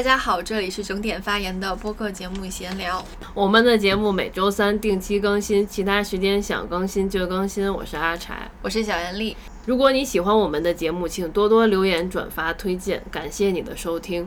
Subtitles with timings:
[0.00, 3.04] 大家好，这里是整点发言的播客节目闲聊。
[3.34, 7.70] 我们的节目每周三定期更新，其他时间想更新就更新。
[7.70, 9.36] 我是阿柴，我是小严丽。
[9.66, 14.26] 如果你喜欢我们的节目，请多多留言、转发、推荐，感谢你的收听。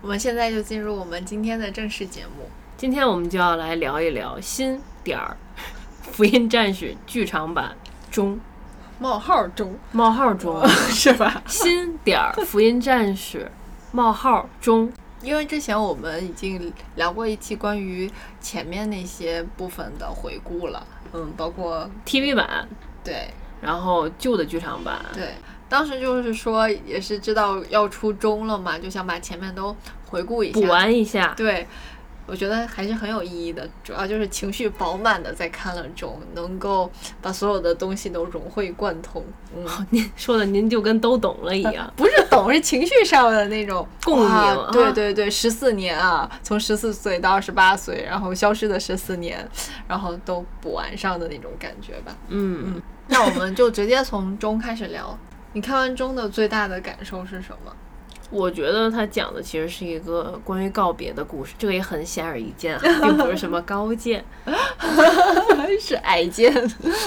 [0.00, 2.50] 我们现在就进入我们今天的正式节目。
[2.76, 5.36] 今天我们就要来聊一聊新点儿
[6.02, 7.76] 福音战士剧场版
[8.10, 8.40] 中
[8.98, 11.40] 冒号中冒号中 是吧？
[11.46, 13.48] 新点儿福音战士
[13.92, 14.92] 冒号中。
[15.22, 22.68] 因为之前我们已经聊过一期关于前面那些部分的回顾了，嗯，包括 TV 版，
[23.04, 23.28] 对，
[23.60, 25.28] 然后旧的剧场版，对，
[25.68, 29.74] 当时就是说也是知道要出中了嘛，就想把前面都
[30.06, 31.66] 回顾一下，补完一下，对。
[32.32, 39.22] 我觉得还是很有意义的，主要就是情绪饱满的在看了中，能够把所有的东西都融会贯通。
[39.54, 44.66] 嗯， 您说的您就跟都懂了一样，不是懂，是情绪上的那种 共鸣。
[44.72, 49.46] 对对对，十四年啊，从十四岁到二十八岁，然后消失的十四年，
[49.86, 52.16] 然后都补完上的那种感觉吧。
[52.28, 55.18] 嗯嗯，那我们就直接从中开始聊。
[55.52, 57.70] 你看完中的最大的感受是什么？
[58.32, 64.24] 我觉得他讲的其实是一个关于告别的故事，这个也很显而易见， 并不是什么高见，
[65.78, 66.50] 是矮见。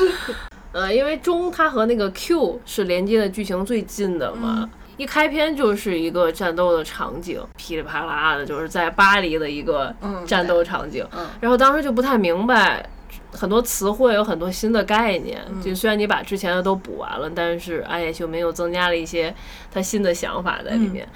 [0.72, 9.92] 呃，因为中它和那个 Q 是连接的剧情最近的嘛，一开篇就是一个战斗的场景，噼里啪啦的，就是在巴黎的一个
[10.28, 11.08] 战斗场景，
[11.42, 12.88] 然后当时就不太明白。
[13.32, 19.34] 很多词汇有很多新的概念，就虽然你把之前的都补完了，但是安野秀明又增加了一些
[19.72, 21.08] 他新的想法在里面。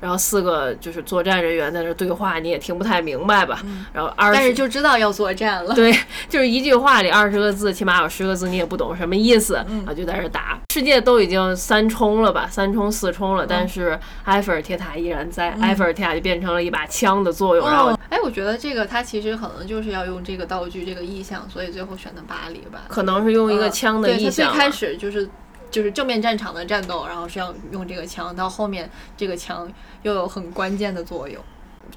[0.00, 3.60] 然后四个就是作战人员在那对话，你也听不太明白吧？
[3.92, 5.74] 然后二，但是就知道要作战了。
[5.74, 5.92] 对，
[6.28, 10.58] 就是一句话里二十个字，起码有十个字你也不懂什么意思，然后就在这打。
[10.72, 17.66] 世界都已经三冲了吧，三冲四冲了，但是埃菲尔铁塔依然在，埃菲尔铁塔就变成了一把枪的作用。
[17.66, 22.82] 然后，哎，我觉得这个他其实可能就是要用这个道具、这个意象，所以最后选的巴黎吧。
[22.88, 24.52] 可能是用一个枪的意象。
[24.52, 25.28] 最开始就是。
[25.70, 29.70] 就是正面战场的战斗，然后是要用这个枪，到后面这个枪
[30.02, 31.42] 又有很关键的作用。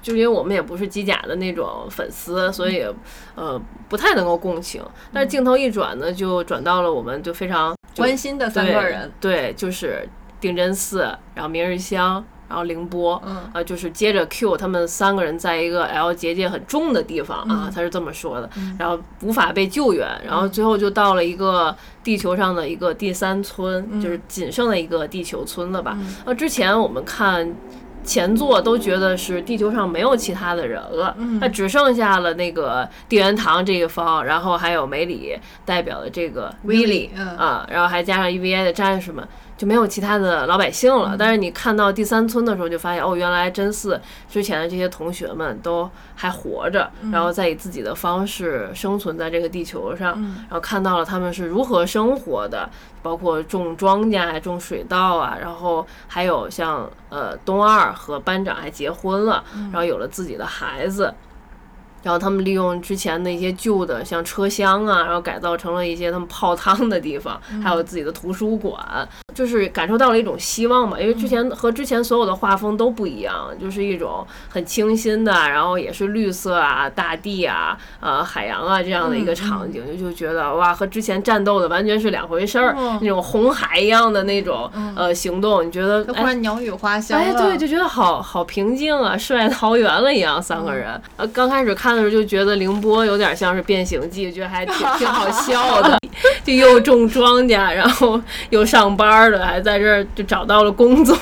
[0.00, 2.82] 就因为我们也不是机甲的那种粉丝，所以
[3.34, 4.82] 呃不太能够共情。
[5.12, 10.08] 但是镜头一转呢，就转到了我们就非常关心的三个人，对，就是
[10.40, 11.02] 定真寺，
[11.34, 12.24] 然后明日香。
[12.52, 21.74] 然后凌波，嗯，啊，就是接着 Q 他们三个人在一个 L 结界很重的地方啊，他是这么说的，然后无法被救援，然后最后就到了一个
[22.04, 25.96] 地球上的一个第三村，就是仅剩的一个地球村了吧？
[26.26, 27.56] 啊，之前我们看
[28.04, 39.26] 前作都觉得是地球上没有其他的人了，那只剩下了那个地缘堂这一方，然后还有梅里代表的这个威利啊，然后还加上 EVA 的战士们。
[39.62, 43.96] 就没有其他的老百姓了，但是你看到第三村的时候，就发现哦，原来真嗣
[44.28, 52.68] 之前的这些同学们都还活着，然后在以自己的方式生存在这个地球上，然后看到了他们是如何生活的，
[53.02, 61.14] 包括种庄稼、种水稻啊，然后还有像呃东二和班长还结婚了，然后有了自己的孩子。
[62.02, 71.00] 然后他们利用之前的一些旧的，像车厢啊，然后改造成了一些他们泡汤的地方，还有自己的图书馆，就是感受到了一种希望嘛。
[71.00, 82.76] 因为之前和之前所有的画风都不一样，就是一种很清新的，然后也是绿色啊、大地啊、呃海洋啊这样的一个场景，就就觉得哇，和之前战斗的完全是两回事儿。
[83.00, 90.42] 那种红海一样的那种呃行动，你觉得突然鸟语花香哎，对，就觉得好好平静啊，世外桃源了一样。
[90.42, 91.92] 三个人呃刚开始看。
[91.92, 95.98] 的时候就觉得凌波有点像是变形记，觉得还挺挺好笑的，
[96.42, 101.16] 就又种庄稼，然后又上班的，还在这儿就找到了工作，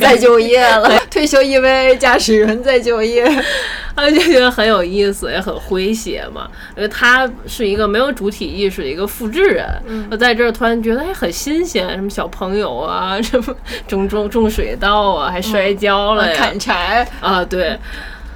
[0.00, 3.24] 再 就业了，退休 EV 驾驶员再就业，
[3.94, 6.48] 他就觉得很有意思，也很诙谐嘛。
[6.76, 9.66] 因为他是一个没有主体意识的一个复制人，
[10.10, 13.54] 我在这儿突然觉得哎很新鲜，什么小朋友啊，什么
[13.86, 17.78] 种种种水稻啊，还摔跤了呀，砍柴啊，对。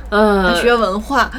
[0.08, 1.30] 呃，学文化，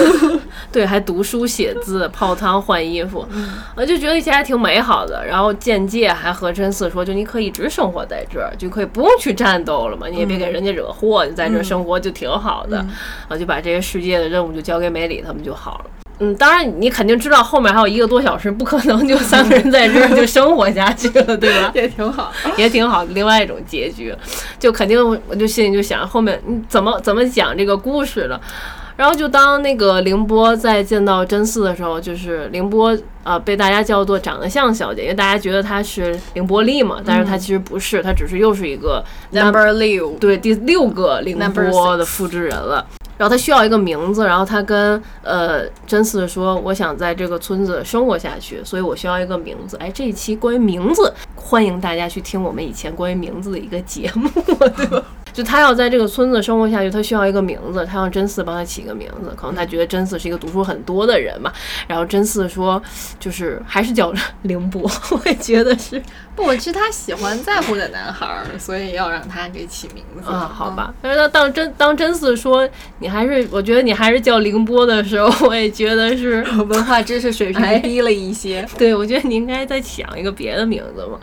[0.70, 3.26] 对，还读书写字、泡汤、换衣服，
[3.74, 5.24] 我就觉得一切还挺美好的。
[5.26, 12.84] 然后间接还和真嗣说，就你可以一直生活在这儿，就可以不用去战斗了嘛，你也别给人家惹祸，你在这儿生活就挺好的。
[13.28, 16.03] 啊，就把这些世界的任务就交给美里他们就好了。
[16.20, 21.70] 嗯，当然你肯定知道后面还有一个多小时，不可能就三个人在这儿就生活下去了，对吧？
[21.74, 23.04] 也挺好， 也挺好。
[23.06, 24.14] 另外一种结局，
[24.58, 28.40] 就肯定我就心里就想后面你怎么怎么讲这个故事了。
[28.96, 42.86] 然后就当那个凌波在见到真嗣的时候，就是凌波呃被大家叫做长得像小姐，因为大家觉得她是凌波丽嘛，但是她其实不是，她只是又是一个 number 六，对第六个凌波的复制人了。
[43.16, 55.02] 然后他需要一个名字，然后他跟呃真嗣说：“我想在这个村子生活下去，所以我需要一个名字。”哎，这一期关于名字，欢迎大家去听我们以前关于名字的一个节目，对吧？
[55.34, 59.30] 就他要在这个村子生活下去，他需要一个名字，他让真嗣帮他起个名字。
[59.36, 61.52] 可能他觉得真嗣是一个读书很多的人嘛。
[61.88, 62.80] 然后真嗣说
[63.18, 64.88] ：“就是还是叫凌波。
[65.10, 66.00] ”我也觉得是。
[66.36, 70.30] 不，是他喜欢在乎的男孩，所以要让他给起名字。
[70.30, 70.92] 啊，好吧。
[71.02, 78.66] 但是他当真当真嗣说你还是，我觉得你还是叫凌波的时候， 我也觉得是文化知识水平低了一些。
[78.78, 81.18] 对，我觉得你应该再想一个别的名字嘛。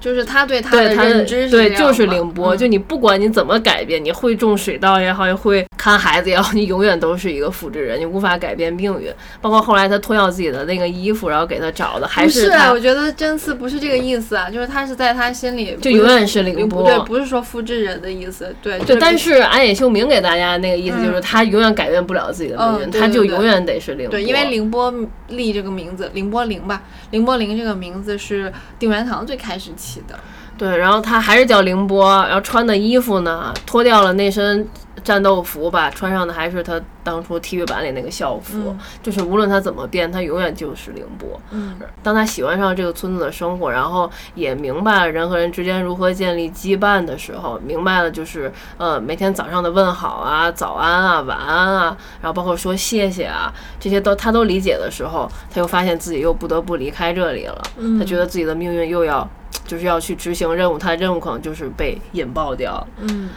[0.00, 2.56] 就是他对他的认知，对，就是凌波。
[2.56, 9.14] 就你不管你怎么改变，你会种水稻也好，也会看孩子也好，你永远都是一个复制人，你无法改变命运。
[9.40, 12.72] 包括后来他脱掉自己的那个衣服，然后给他找的还是啊。
[12.72, 14.50] 我觉得真嗣不是这个意思啊。
[14.50, 18.76] 就是他是在他心里就永远是凌波，对，不是说复制人的意思，对。
[18.80, 24.10] 对，但是安野秀明给大家那个意思就是他永远改变不了自己的命运，他就永远得是凌波。
[24.10, 24.92] 对，因为凌波
[25.28, 30.18] 丽这个名字，凌波凌吧，凌波凌这个名字是定元堂最开始起的。
[30.58, 34.68] 对，然后他还是叫凌波，然后穿的衣服呢，脱掉了那身。
[35.04, 41.40] 战斗服吧，穿上的还是他当初体育版里那个校服，就是无论他怎么变，他永远就是凌波。
[41.50, 57.62] 嗯，当他喜欢上这个村子的生活，然后也明白了人和人之间如何建立羁绊的时候，明白了就是呃每天早上的问好啊、早安啊、晚安啊，然后包括说谢谢啊，这些都他都理解的时候，他又发现自己又不得不离开这里了。
[57.98, 59.28] 他觉得自己的命运又要
[59.66, 62.86] 就是要去执行任务，他的任务可能就是被引爆掉。
[62.98, 63.30] 嗯。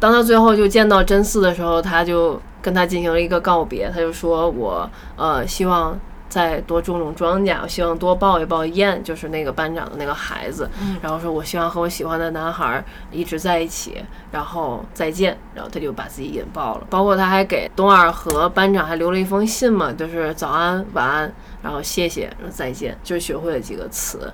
[0.00, 3.90] 当他最后就见到真嗣的时候，他就跟他进行了一个告别。
[3.90, 5.98] 他就说：“我呃，希望
[6.28, 10.68] 再多种种庄稼，我希望多抱一抱燕，就是那个班长的那个孩子。
[11.00, 14.04] 然后说，我希望和我喜欢的男孩一直在一起。
[14.30, 15.38] 然后再见。
[15.54, 16.86] 然后他就把自己引爆了。
[16.90, 21.32] 包括他还给东二和班长还留了一封信嘛，就是早安、晚安，
[21.62, 24.30] 然后谢谢，然后再见，就是学会了几个词。”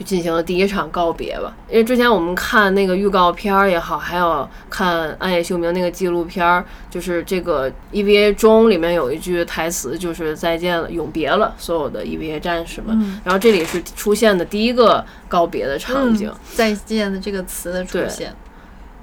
[0.00, 13.20] 就进行了第一场告别吧，因为之前我们看那个预告片儿也好，还有看暗夜秀明那个纪录片儿，就是这个 EVA 中里面有一句台词，就是再见了，永别了，所有的 EVA 战士们。
[13.22, 18.34] 然后这里是出现的第一个告别的场景，再见的这个词的出现。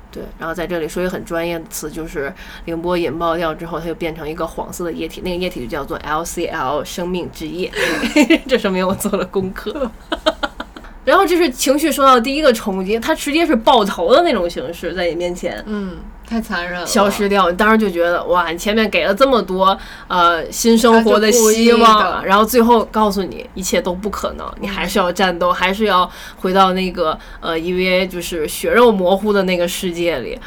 [0.09, 2.33] 对，然后在这里说一个很专业的词，就是
[2.65, 7.71] 凌波引爆掉之后，它就变成一个黄色的液体，那个液体就叫做 LCL 生命之液。
[8.47, 9.91] 这说明我做了功课。
[11.07, 17.49] 然后这是情绪受到第一个冲击，他直接是爆头的那种形式在你面前，嗯，太残忍了，消失掉。
[17.49, 19.77] 你当时就觉得哇，你前面给了这么多
[20.09, 26.11] 呃新生活的希望，然后最后告诉你一切都不可能，你还是要战斗，还是要
[26.41, 30.37] 回到那个呃 EVA 就是血肉模糊的那个世界里。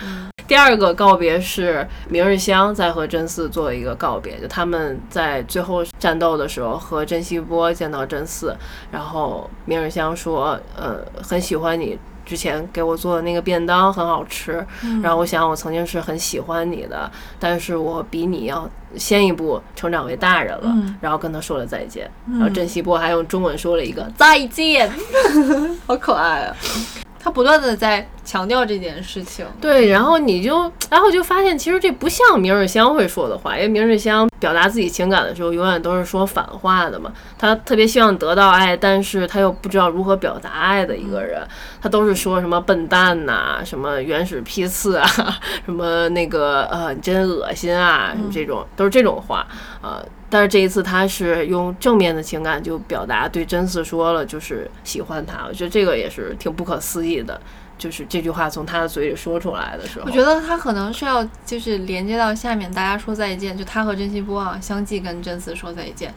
[0.50, 8.52] 第二个告别是明日香在和真嗣做一个告别，就他们在最后战斗的时候和真希波见到真嗣，
[8.91, 14.67] 然后明日香说，呃，很喜欢你之前给我做的那个便当，很好吃。
[15.00, 17.08] 然后我想我曾经是很喜欢你的，
[17.38, 20.75] 但是我比你要先一步成长为大人了。
[21.00, 24.90] 然后跟他说了再见，然后真希波还用中文说了一个再见，
[25.87, 26.57] 好可爱啊。
[27.23, 37.12] 他不断的在强调这件事情，对，然后你就，然后就发现其实这不像明日香会说的话，因为明日香表达自己情感的时候，永远都是说反话的嘛。
[37.39, 41.47] 他特别希望得到爱，但是他又不知道如何表达爱的一个人，
[41.83, 45.07] 他都是说什么笨蛋呐，什么原始批次啊，
[45.67, 49.47] 什么那个呃真恶心啊，什么这种都是这种话，
[49.83, 50.03] 呃。
[50.31, 55.45] 但是这一次，他是用正面的情感就表达对真嗣说了，就是喜欢他。
[55.49, 57.39] 我觉得这个也是挺不可思议的，
[57.77, 60.07] 就是这句话从他的嘴里说出来的时候。
[60.07, 66.15] 我觉得他可能是要就是连接到下面大家说再见，就他和真希波啊相继跟真嗣说再见，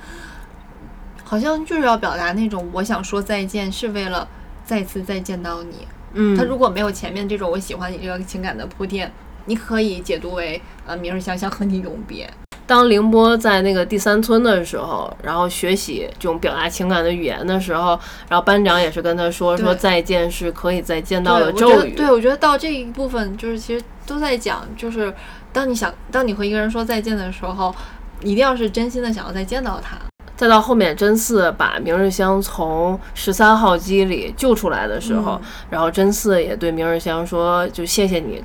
[1.23, 4.27] 好像就是要表达那种我想说再见是为了
[4.63, 5.87] 再次再见到你。
[6.13, 9.11] 嗯，他如果没有前面这种我喜欢你这个情感的铺垫，
[9.45, 12.29] 你可以解读为呃明日香香和你永别。
[12.65, 21.91] 当凌波在那个第三村的时候，然后学习这种表达情感的语言的时候，然后班长也是跟他说说再见是可以再见到的咒语。
[21.91, 25.13] 对，我觉得到这一部分就是其实都在讲，就是
[25.51, 27.73] 当你想当你和一个人说再见的时候，
[28.21, 29.97] 一定要是真心的想要再见到他。
[30.35, 35.39] 再到后面真嗣把明日香从十三号机里救出来的时候，
[35.69, 38.43] 然后真嗣也对明日香说就谢谢你。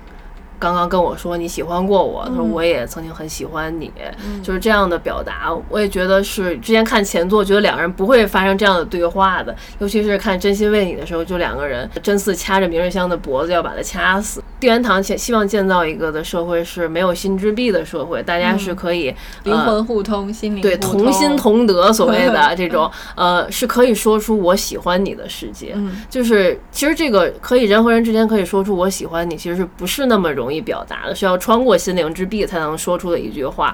[0.58, 3.92] 刚刚跟我说你喜欢过我，他说我也曾经很喜欢你，
[4.42, 5.54] 就是这样的表达。
[5.68, 14.42] 我也觉得是之前看前作，觉得两个人不会发生这样的对话的，尤其是看真心为你的时候，就两个人真似掐着明日香的脖子要把他掐死。
[14.60, 25.76] 地元堂希希望建造一个的社会是没有心之壁的社会，大家是可以灵魂互通，心灵对同心同德，所谓的 这种呃是可以说出我喜欢你的世界。
[26.10, 31.14] 就是其实这个可以人和人之间可以说出我喜欢你，其实是不是那么容易表达的？
[31.14, 33.72] 是要穿过心灵之壁才能说出的一句话，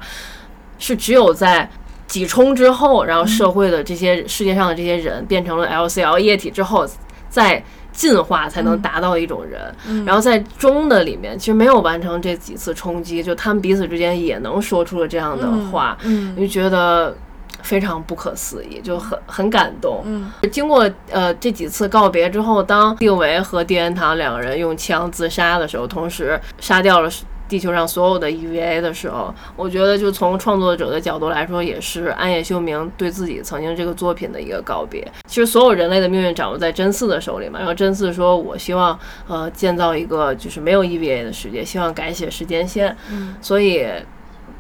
[0.79, 1.71] 是只有在
[2.07, 6.87] 几冲之后，然后社会的这些世界上的这些人变成了 LCL 液体之后，
[7.31, 7.65] 再。
[7.95, 17.17] 进化才能达到一种人，然后在中的里面，其实没有完成这几次冲击，就他们彼此之间也能说出了这样的话，嗯就觉得
[17.63, 20.03] 非常不可思议，就很很感动。
[20.05, 27.09] 嗯，经过呃这几次告别之后，当定维和地元堂两个人用枪自杀的时候，同时杀掉了。
[27.49, 35.07] 地球上所有的 EVA 的时候，我觉得就从创作者的角度来说，也是安野秀明对自己曾经这个作品的一个告别。
[35.27, 37.59] 其实所有人类的命运掌握在真嗣的手里嘛。
[37.59, 38.99] 然后真嗣说：“我希望
[39.29, 43.87] 呃建造一个就是没有 EVA 的世界，希望改写时间线。”嗯，所以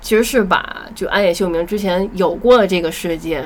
[0.01, 3.45] 其实是把就安野秀明之前有过的这个世界。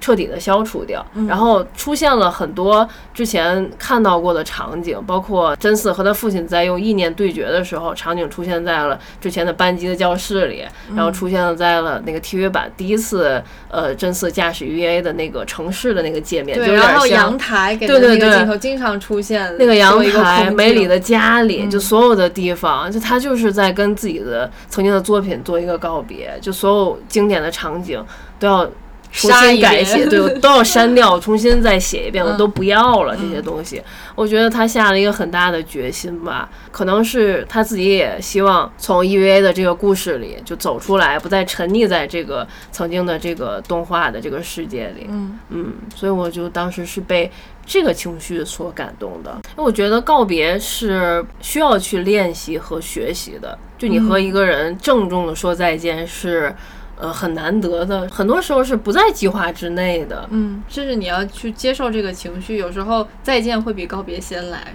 [0.00, 10.64] 彻底的消除掉，然后出现了很多之前看到过的场景，包括真嗣和他父亲在用意念对决的时候，场景出现在了之前的班级的教室里，
[10.94, 28.02] 然后出现了在了那个 TV 版第一次呃真嗣驾驶 UVA 的那个城市的那个界面，对，然后阳台给的那个镜头经常出现那个阳台，梅里的家里，就所有的地方，就他就是在跟自己的曾经的作品做一个告别，就所有经典的场景
[28.38, 28.68] 都要。
[29.10, 33.82] 重新改写，对，都要删掉，重新再写一遍，我都不要了这些东西。
[34.14, 45.06] 我觉得他下了一个很大的决心吧，可能是他自己也希望从 EVA 的这个故事里就走出来，不再沉溺在这个曾经的这个动画的这个世界里。
[45.08, 47.30] 嗯嗯，所以我就当时是被
[47.64, 56.54] 这个情绪所感动的，因为我觉得告别是需要去练习和学习的，就你和一个人郑重的说再见是。
[57.00, 60.28] 呃，很难得的，很多时候是不在计划之内的。
[60.30, 64.74] 嗯，甚至你要去接受这个情绪，有时候再见会比告别先来，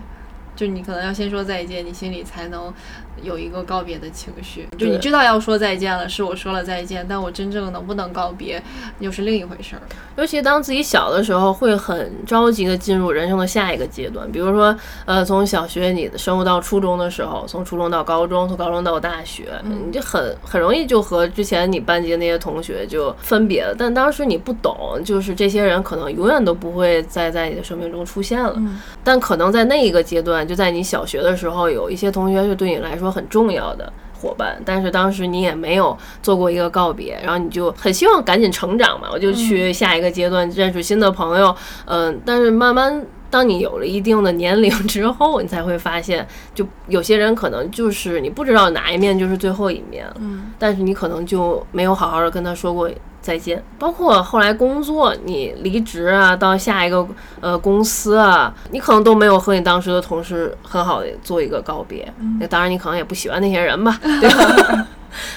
[0.56, 2.74] 就你可能要先说再见，你心里才能。
[3.22, 8.62] 有一个告别的情绪，就你知道要说再见了，是我说了再见，但我真正能不能告别，
[9.00, 9.82] 又是另一回事儿。
[10.18, 23.74] 尤其当自己小的时候，会很着急的进入人生的下一个阶段，比如说，呃，从小学你的生活到初中的时候，从初中到高中，从高中到大学，你就很很容易就和之前你班级的那些同学就分别了。
[23.78, 28.56] 但当时你不懂，就是这些人可能永远都不会再在你的生命中出现了。
[29.04, 33.03] 但可能在那一个阶段，就在你小学的时候，有一些同学就对你来说。
[33.12, 41.56] 很重要的伙伴，但是当时你也没有做过一个告别，然后你就很希望赶紧成长嘛，我就去下一个阶段认识新的朋友，
[41.86, 52.88] 嗯，但是慢慢当你有了一定的年龄之后，你才会发现，就有些人可能就是你不知道哪一面就是最后一面，嗯，但是你可能就没有好好的跟他说过。
[53.24, 57.08] 再见，包括后来工作，你离职啊，到下一个
[57.40, 62.14] 呃公司啊，你可能都没有和你当时的同事很好的做一个告别。
[62.38, 64.88] 那当然，你可能也不喜欢那些人吧， 对吧？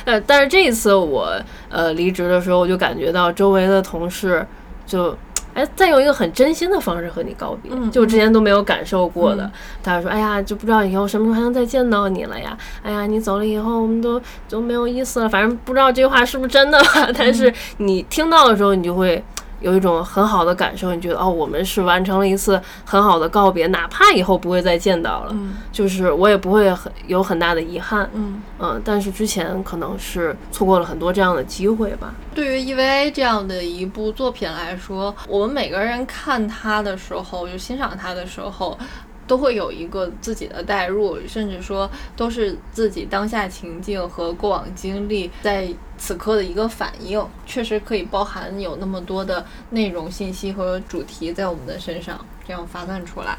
[0.05, 1.33] 呃， 但是这一次我
[1.69, 4.45] 呃离职的时候，我就感觉到周围的同事
[4.85, 5.17] 就。
[5.57, 9.51] 哎，再用一个很真心的方式和你告别，就之前都没有感受过的。
[9.83, 12.55] 他说：“哎呀，就不知道以后什么时候还能再见到你了呀？
[12.83, 14.21] 哎呀，你走了以后，我们都
[14.51, 15.29] 都没有意思了。
[15.29, 19.25] 反正不知道这句话是不是真的吧， 但是你听到的时候，你就会。”
[19.67, 25.35] 有一种很好的感受，你觉得哦，我们是完成了一次很好的告别，哪怕以后不会再见到了，
[25.73, 32.15] 就是我也不会很有很大的遗憾，嗯嗯，但是之前可能是错过了很多这样的机会吧。
[32.33, 38.79] 对于 EVA 这样的一部作品来说，我们每个人看它的时候，就欣赏它的时候。
[39.27, 45.69] 都会有一个自己的代入，甚至说都是自己当下情境和过往经历在
[45.99, 53.39] 此刻的一个反应，确实可以包含有那么多的内容信息和主题在我们的身上这样发散出来。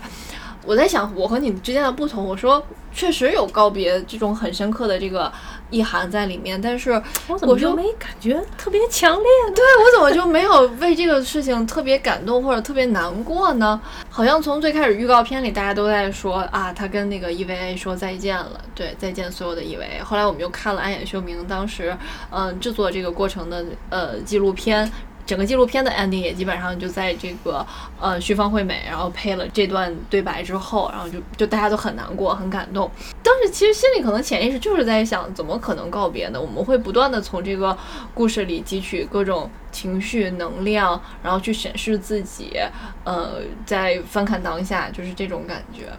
[0.67, 2.61] 我在想我和你之间的不同，我说
[2.93, 5.31] 确实有告别这种很深刻的这个
[5.69, 9.53] 意涵在里面，但是我怎么就没感觉特别强烈呢？
[9.55, 13.79] 对我怎么就没有为这个事情特别感动或者特别难过呢？
[14.09, 20.03] 好像从最开始预告片里大家都在说啊，他跟那个 EVA 说再见了，对，再见所有的 EVA。
[20.03, 21.95] 后来我们又看了安野秀明当时
[22.29, 24.91] 嗯制作这个过程的呃纪录片。
[25.27, 27.63] 整个纪录片的 ending 也基本上就在这个
[27.99, 32.89] 呃旭方惠美，然后配了这段对白之后，然后就就大家都很难过，很感动。
[33.21, 36.41] 当时其实心里可能潜意识就是在想，怎么可能告别呢？
[36.41, 37.77] 我们会不断的从这个
[38.13, 42.57] 故事里汲取各种情绪能量，然后去审视自己，
[43.03, 45.91] 呃，在翻看当下，就是这种感觉。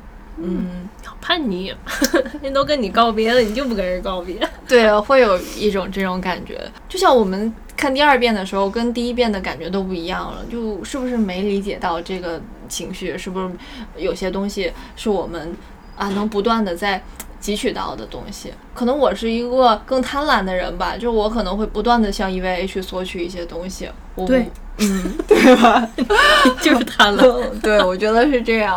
[0.43, 1.75] 嗯，好叛逆，
[2.43, 4.37] 人都跟你告别了，你就不跟人告别？
[4.67, 7.53] 对，会有一种这种感觉，就像我们。
[7.79, 13.17] 看第二遍的时候，跟第一遍的感觉都不一样了，就是不是没理解到这个情绪？
[13.17, 13.49] 是不是
[13.97, 15.55] 有些东西是我们
[15.97, 17.01] 啊能不断的在
[17.41, 18.53] 汲取到的东西？
[18.75, 23.89] 可能我是一个更贪婪的人吧，就我可能会不断的向 EVA 去索取一些东西。
[24.27, 25.89] 对，嗯， 对吧？
[26.61, 27.61] 就是贪婪。
[27.61, 28.77] 对，我觉得是这样。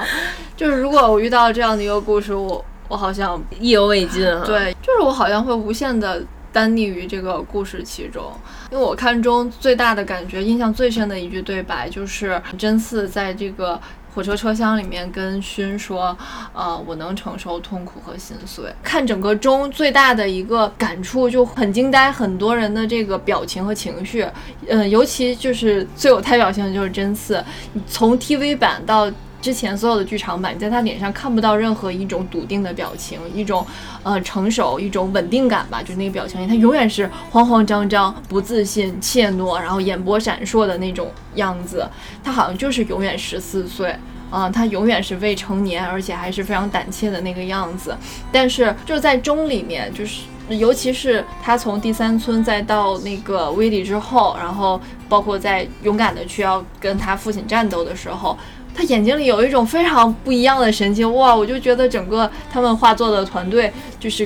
[0.62, 4.22] 就是如果我遇到这样的一个故事，我我好像意犹未尽。
[4.46, 6.22] 对，就是我好像会无限的。
[6.54, 8.30] 单溺于这个故事其中，
[8.72, 13.80] 因为我看中最大的感觉，印象最深的一句对白就是真嗣在这个
[14.14, 16.14] 火车车厢里面跟勋说
[16.54, 24.28] ：“呃，我能承受痛苦和心碎。”看整个中最大的一个感触就很惊呆很多人的这个表情和情绪，
[24.68, 27.42] 嗯，尤其就是最有代表性的就是真嗣，
[27.88, 29.10] 从 TV 版到。
[29.42, 33.66] 之前所有的剧场版，你在他脸上看不到任何一种笃定的表情，一种
[34.04, 41.86] 呃成熟，一种稳定感吧，就是那个表情，他永远是慌慌张张、不自信、怯懦，然后眼波闪烁的那种样子。
[42.24, 43.96] 他好像就是永远十四岁
[44.30, 47.98] 啊，他永远是未成年，而且还是非常胆怯的那个样子。
[48.32, 50.22] 但是就是在中里面，就是
[50.58, 58.38] 尤其是他从第三村再到那个威利之后，然后包括在勇敢的去要跟他父亲战斗的时候。
[58.74, 61.36] 他眼睛里有一种非常不一样的神情，哇！
[61.36, 64.26] 我就觉得整个他们画作的团队就是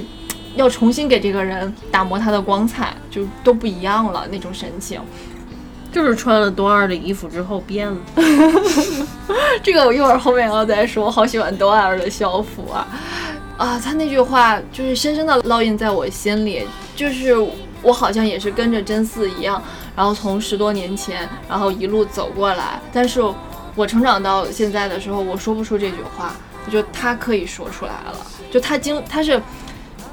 [0.55, 5.01] 要重新给这个人打磨他的光彩，就都不一样了那种神情。
[5.91, 7.97] 就是穿了多二的衣服之后变了。
[9.63, 11.05] 这个我一会儿后面要再说。
[11.05, 12.87] 我好喜欢多二的校服啊！
[13.57, 17.35] 啊，他那句话就是深深的烙印在我心里，就是
[17.81, 19.61] 我好像也是跟着真嗣一样，
[19.95, 23.21] 然后从十多年前，然后一路走过来，但是。
[23.77, 26.33] 我成长到现在的时候，我说不出这句话，
[26.71, 28.15] 就他可以说出来了。
[28.49, 29.37] 就他经他是，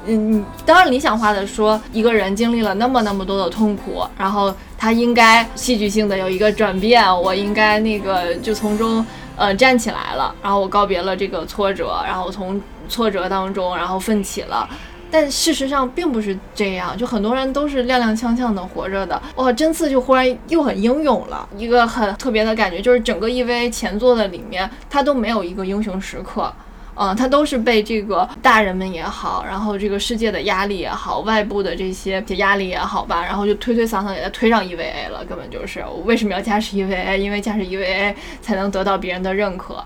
[0.05, 9.05] 嗯，当然理想化的说，一个人经历了那么那么多的痛苦，然后他应该戏剧性的有一个转变，我应该那个就从中
[9.37, 12.61] 呃站起来了，然后我告别了这个挫折，然后从
[12.93, 14.69] 挫折当中然后奋起了。
[15.09, 19.21] 但事实上并不是这样，就很多人都是踉踉跄跄的活着的。
[19.35, 26.51] 哇，真次就忽然又很英勇了，一个很特别的感觉，就是整个 EVA 前作的里面，他都没有一个英雄时刻，
[26.95, 37.17] 嗯，他都是被这个大人们也好，然后这个世界的压力也好，外部的这些压力也好吧，然后就推推搡搡给他推上 EVA 了，根本就是我为什么要驾驶 EVA？
[37.17, 39.83] 因为驾驶 EVA 才能得到别人的认可，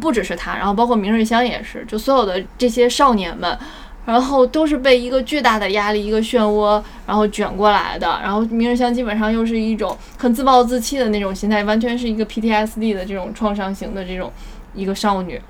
[0.00, 3.58] 不只是他，然后包括明日香也是，就所有的这些少年们。
[4.04, 8.18] 然后都是被一个巨大的压力、一个漩涡，然后卷过来的。
[8.20, 14.32] 然后明日香基本上又是一种很自暴自弃的那种心态，完全是一个 PTSD 的这种创伤型的这种
[14.74, 15.40] 一个少女。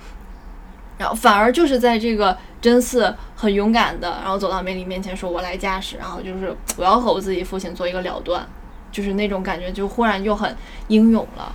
[0.98, 8.46] 然后反而就是在这个真嗣很勇敢的，然后走到梅里面前说：“我来驾驶。”然后就是我要和我自己父亲做一个了断，
[8.90, 10.54] 就是那种感觉，就忽然又很
[10.88, 11.50] 英勇了。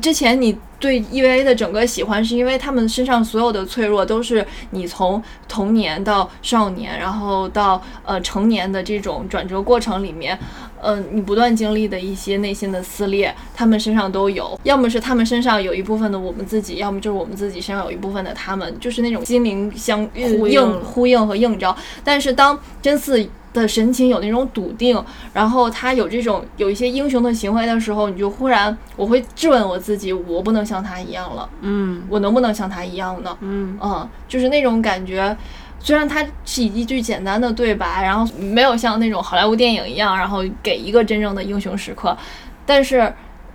[0.00, 10.38] 之前你对 EVA 的整个喜欢，是因为他们身上所有的脆弱都是你从童年到少年，然后到呃成年的这种转折过程里面，
[10.80, 14.58] 嗯，你不断经历的一些内心的撕裂，他们身上都有。
[14.62, 20.06] 要么是他们身上有一部分的我们自己，要么就是我们自己身上有一部分的他们，就是那种心灵相
[20.38, 21.76] 呼应、呼应和映照。
[22.04, 23.28] 但是当真嗣。
[23.52, 33.36] 的神情有那种笃定，然后他有这种有一些英雄的行为的时候，你就忽然我会质问我自己，我不能像他一样了，嗯，我能不能像他一样呢？
[33.40, 35.36] 嗯嗯，就是那种感觉，
[35.78, 42.16] 虽然他是一句简单的对白，然后没有像那种好莱坞电影一样，然后给一个真正的英雄时刻，
[42.64, 43.12] 但是。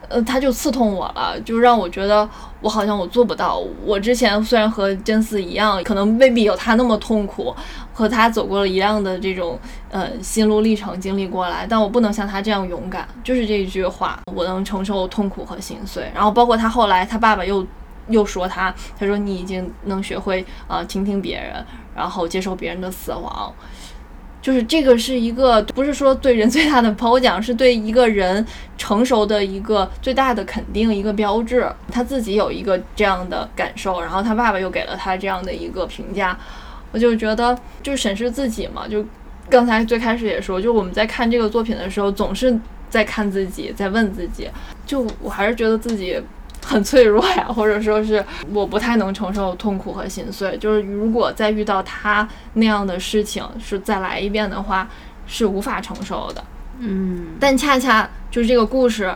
[0.09, 2.27] 呃，他就刺痛我了，就让我觉得
[2.61, 3.61] 我好像我做不到。
[3.83, 7.55] 我之前虽然和真嗣一样，可能未必有他那么痛苦，
[7.93, 13.07] 和他走过了一样的这种呃心路历程经历过来，但我不能像他这样勇敢。
[13.23, 16.11] 就是这一句话，我能承受痛苦和心碎。
[16.13, 17.65] 然后包括他后来，他爸爸又
[18.09, 21.65] 又说他，他说你已经能学会啊倾听别人，
[21.95, 23.53] 然后接受别人的死亡。
[24.45, 28.45] 就是这个是一个，不是说对人最大的褒奖，是对一个人
[28.77, 31.67] 成熟的一个最大的肯定，一个标志。
[31.91, 36.37] 他自己有一个这样的感受，然后他爸爸又给了他这样的一个评价，
[36.91, 38.87] 我就觉得，就审视自己嘛。
[38.87, 39.03] 就
[39.49, 42.55] 刚才最开始也说，就我们在看这个作品的时候，总是。
[42.87, 44.47] 在看自己，在问自己，
[44.85, 46.17] 就我还是觉得自己
[46.67, 50.57] 很脆弱呀， 或者说是我不太能承受痛苦和心碎。
[50.57, 54.87] 就是如果再遇到他那样的事情，是再来一遍的话，
[55.27, 56.43] 是无法承受的。
[56.79, 59.13] 嗯，但恰恰就是这个故事。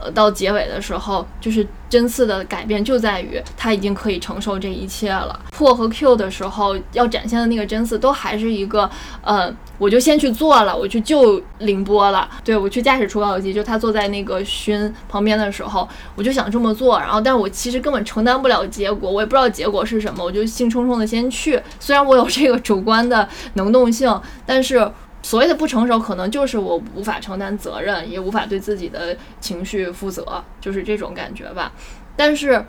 [0.00, 5.38] 呃，到结尾的时候，就是真嗣的改变就在于他已经可以承受这一切了。
[5.50, 8.88] 破和 Q 的时候要展现的那个真嗣，都还是一个，
[9.22, 12.28] 呃，我就先去做了，我去救凌波了。
[12.44, 16.98] 对我去驾驶除暴机，就他坐在那个勋旁边的时候，我就想这么做。
[17.00, 21.60] 然后，但是我其实根本承担不了结果，我也不知道结果是什么，我就兴冲冲的先去。
[21.80, 24.88] 虽然我有这个主观的能动性，但是。
[25.22, 31.72] 所谓的不成熟，可能就是我无法承担责任，也无法对自己的情绪负责，就是这种感觉吧。
[32.16, 32.64] 但是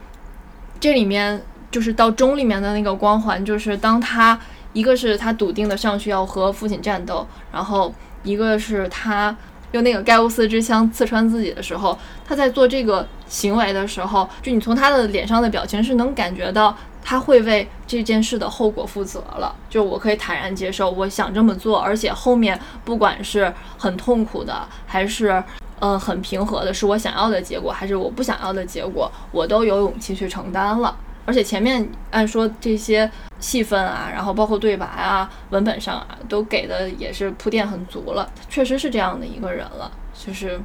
[0.80, 4.38] 这里面就是到中里面的那个光环，就是当他
[4.74, 9.36] 一个是他笃定的上去要和父亲战斗，然后一个是他
[9.72, 16.76] 用那个盖乌斯之枪刺穿自己的时候，他在做这个行为的时候，就你从他的脸上的表情是能感觉到。
[17.10, 24.54] 他会为这件事的后果负责了，就我可以坦然接受，我想这么做，而且后面不管是很痛苦的，
[24.86, 25.44] 还是
[25.80, 30.96] 呃很平和的，是我想要的结果，还是我不想要的结果，我都有勇气去承担了。
[31.26, 40.62] 而且前面按说这些戏份啊，然后包括对白啊、文本上啊，都给的也是铺垫很足了，确实是这样的一个人了，就是。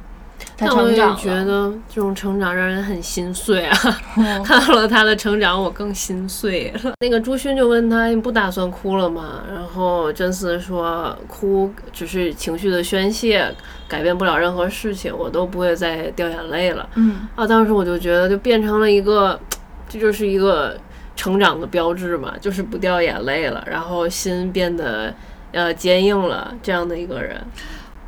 [0.57, 3.77] 但我也觉得这种成长让人很心碎啊！
[4.45, 6.93] 看到了他的成长，我更心碎了。
[7.01, 13.53] 那个朱勋就问他：“你不打算哭了吗？”然后真嗣说：“哭只是情绪的宣泄，
[13.87, 19.37] 改变不了任何事情，我都不会再掉眼泪了。”嗯啊，当时我就觉得就变成了一个，
[19.89, 20.77] 这就是一个
[21.17, 25.13] 成长的标志嘛，就是不掉眼泪了，然后心变得
[25.51, 27.41] 呃坚硬了，这样的一个人。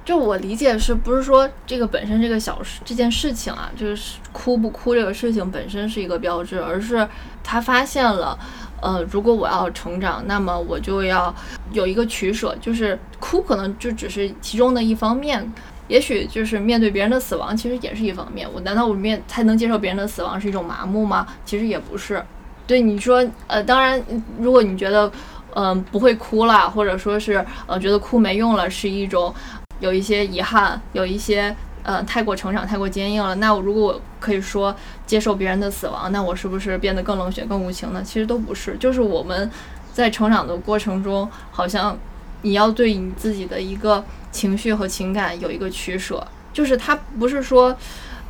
[0.07, 7.05] 就我理解是不是说这个本身这个小事这件事情啊，就是哭不哭这个事情本身是一个标志，而是
[7.43, 8.39] 他发现了，
[8.81, 11.35] 呃，如果我要成长，那么我就要
[11.73, 15.45] 有一个取舍，就是哭可能就只是其中的一方面，
[15.89, 18.47] 也许就是面对别人的死亡，其实也是一方面。
[18.53, 21.27] 我难道我面才能接受别人的死亡是一种麻木吗？
[21.43, 22.23] 其实也不是。
[22.65, 24.01] 对你说，呃，当然，
[24.39, 25.11] 如果你觉得，
[25.53, 29.33] 嗯，不会哭了，或者说是呃觉得哭没用了，是一种。
[29.79, 33.35] 有一些遗憾，有一些呃太过成长、太过坚硬了。
[33.35, 38.01] 那我如果我可以说接受别人的死亡，那我是不是变得更冷血、更无情呢？
[38.03, 39.49] 其实都不是，就是我们
[39.93, 41.97] 在成长的过程中，好像
[42.41, 47.75] 你要对你自己的一个情绪和情感有一个取舍，就是它不是说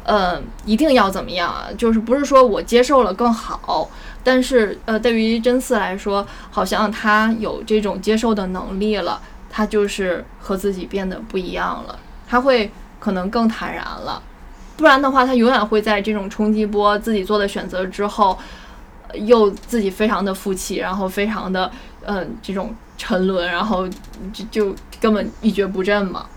[0.04, 3.90] 呃一定要怎么样啊，就是不是说我接受了更好，
[4.24, 9.22] 但是呃对于真嗣来说，好像他有这种接受的能力了。
[9.58, 14.22] 他就是和自己变得不一样了，他会可能更坦然了，
[14.76, 18.38] 不然的话，他永远会在这种冲击波自己做的选择之后，
[19.16, 21.72] 又自己非常的负气，然后非常的
[22.06, 23.90] 嗯这种沉沦，然后
[24.32, 26.28] 就就根本一蹶不振嘛，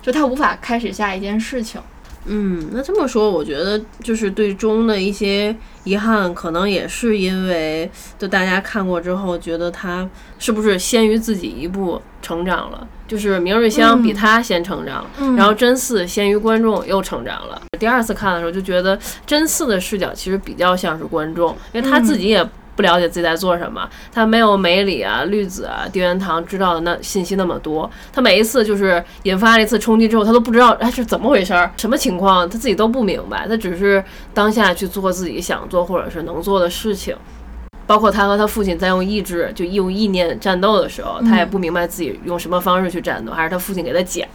[0.00, 1.78] 就他无法开始下一件事情。
[2.26, 10.08] 嗯，那这么说，我觉得就是对中的一些遗憾，可能也是因为，就大家看过之后，觉得他
[10.38, 12.86] 是不是先于自己一步成长了？
[13.06, 17.62] 就是明日香比他先成长，然后真嗣先于观众又成长了。
[17.78, 22.48] 第二次看的时候，就觉得真嗣的视角其实比较像是观众，因为他自己也。
[22.76, 27.90] 不了解自己在做什么，他没有梅里啊、绿子啊、丁元堂知道的那信息那么多。
[28.12, 33.48] 他每一次就是引发了一次冲击之后，他都不知道哎是怎么回事儿，什么情况，他自己都不明白。
[33.48, 37.16] 他只是当下去做自己想做或者是能做的事情。
[37.86, 44.26] 包括他和他父亲在用意志，就用意念战斗的时候，他也不明白自己用什么方式去战斗，还是他父亲给他讲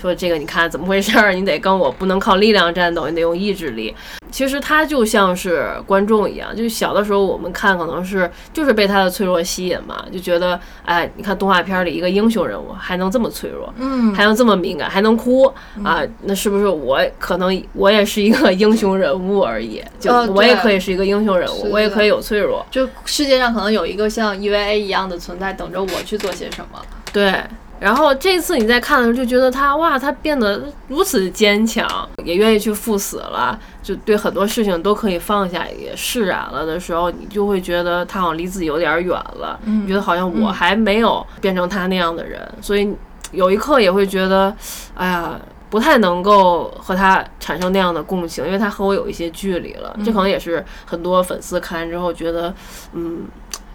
[0.00, 3.94] 说这个你看怎么回事儿，你得跟我不能靠力量战斗，你得用意志力。
[4.30, 19.82] 其实他就像是观众一样，就小的时候我们看可能是就是被他的脆弱吸引嘛，就觉得哎，你看动画片里一个英雄人物还能这么脆弱，嗯，还能这么敏感，还能哭啊，那是不是我可能我也是一个英雄人物而已？
[19.98, 22.88] 就我也可以是一个英雄人物，我也可以有脆弱，就。
[23.04, 26.80] 世界上可能有一个像 EVA 一样的存在，等着我去做些什么。
[27.12, 27.42] 对，
[27.78, 31.86] 然后这次你在看的时候就觉得他哇，他变得如此坚强，
[32.24, 39.58] 也愿意去赴死了，就对很多事情都可以放下，也释然了的时候，你就会觉得他好像离自己有点远了。
[39.64, 42.94] 嗯，觉得好像我还没有变成他那样的人，所以
[43.32, 44.54] 有一刻也会觉得，
[44.94, 45.40] 哎呀。
[45.70, 49.96] 不太能够和他产生那样的共情，因为他和我有一些距离了。
[50.04, 52.52] 这可能也是很多粉丝看完之后觉得，
[52.92, 53.22] 嗯，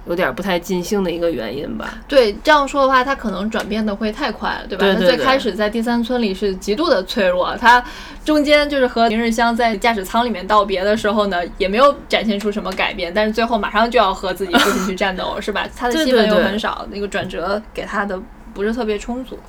[0.05, 1.99] 有点不太尽兴的一个原因吧。
[2.05, 4.85] 对，这样说的话，他可能转变的会太快了，对吧？
[4.85, 7.81] 对对他最开始在第三村里是极度的脆弱，他
[8.25, 15.65] 中间就是和明日香在驾驶舱里面道别的时候呢，也没有展现出什么改变，但是最后马上就要和自己父亲去战斗，是吧？
[15.75, 18.21] 他的戏份又很少，那个转折给他的
[18.53, 19.39] 不是特别充足。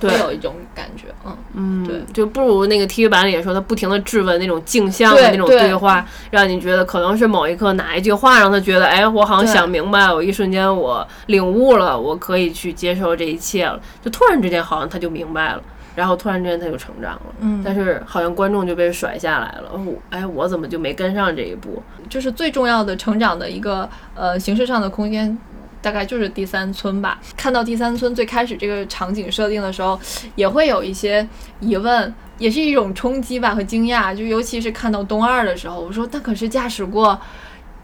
[0.00, 15.62] 会有一种感觉，嗯嗯，对，就不如那个 TV 版里说他不停的质问那种镜像的那种对话，让你觉得可能是某一刻哪一句话让他觉得，哎，我好像想明白，我一瞬间我领悟了，我可以去接受这一切了，就突然之间好像他就明白了，
[15.94, 21.82] 然后突然之间他就成长了，嗯，但是好像观众就被甩下来了，我，哎，我怎么就没跟上这一步？
[22.08, 25.36] 就是最重要的成长的一个呃形式上的空间。
[25.82, 27.20] 大概就是第三村吧。
[27.36, 29.98] 看到第三村最开始这个场景设定的时候，
[30.34, 31.26] 也会有一些
[31.60, 34.14] 疑问，也是一种冲击吧和惊讶。
[34.14, 37.18] 就尤其是看到东二的时候，我说那可是驾驶过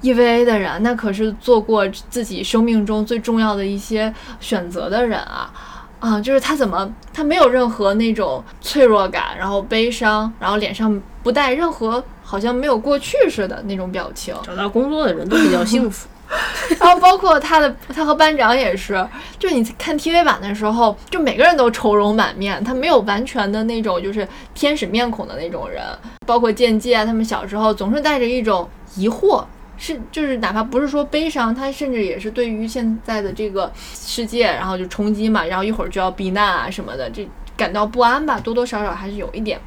[0.03, 5.53] EVA 的人，那可是做过自己生命中最重要的一些选择的人啊
[6.01, 6.21] 啊！
[6.21, 14.35] 就是他怎么他没有任何那种脆弱感，然后悲伤，然后脸上不带任何好像没有过去似的那种表情。
[14.43, 16.09] 找到工作的人都比较幸福。
[16.81, 19.07] 然后包括他的，他和班长也是，
[19.39, 25.83] 就你看 TV 版的时候，就每个人都愁容满面，他没有完全的那种就是天使面孔的那种人。
[26.27, 29.45] 包括剑介啊，他们小时候总是带着一种疑惑，
[29.77, 39.61] 是就是哪怕不是说悲伤，他甚至也是对于现在的这个世界，然后就冲击嘛，然后一会儿就要避难啊什么的，这感到不安吧，多多少少还是有一点。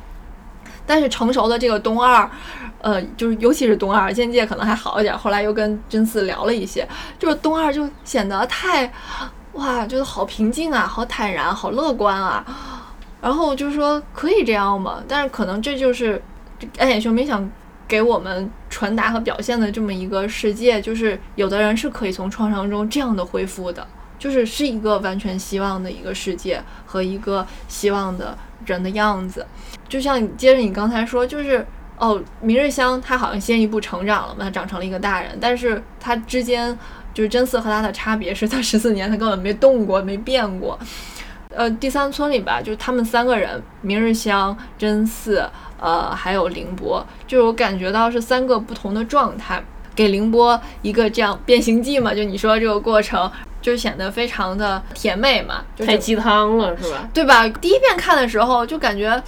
[0.86, 2.30] 但是成熟的这个东二，
[2.82, 5.17] 呃，就是尤其是东二，剑界可能还好一点。
[5.17, 8.91] 后来又跟真嗣聊了一些，就是东二就显得太，
[9.54, 12.45] 哇，觉得好平静啊，好坦然，好乐观啊。
[13.21, 15.02] 然后就说可以这样嘛？
[15.08, 16.21] 但是可能这就是
[16.78, 17.50] 暗野秀明想
[17.88, 23.88] 给我们传达和表现的这么一个世界，就是有的人是可以从创伤中这样的恢复的，
[24.25, 28.35] 就是是一个完全希望的一个世界和一个希望的
[28.65, 29.45] 人的样子。
[29.88, 31.63] 就像接着你刚才说，就是
[31.99, 36.75] 哦，明日香他好像先一步成长了嘛，他长成了一个大人，但是他之间
[37.13, 40.79] 就是真嗣和他的差别是他十四年他根本没动过，没变过。
[41.51, 45.47] 呃，第三村里吧，就他们三个人，明日香、真嗣，
[45.79, 53.31] 呃，还有凌波，就是我感觉到是三个不同的状态，给凌波一个这样变形记嘛，就你说这个过程，
[53.65, 57.10] 就显得非常的甜美嘛，太鸡汤了是吧？
[57.12, 57.49] 对吧？
[57.49, 59.19] 第一遍看的时候就感觉。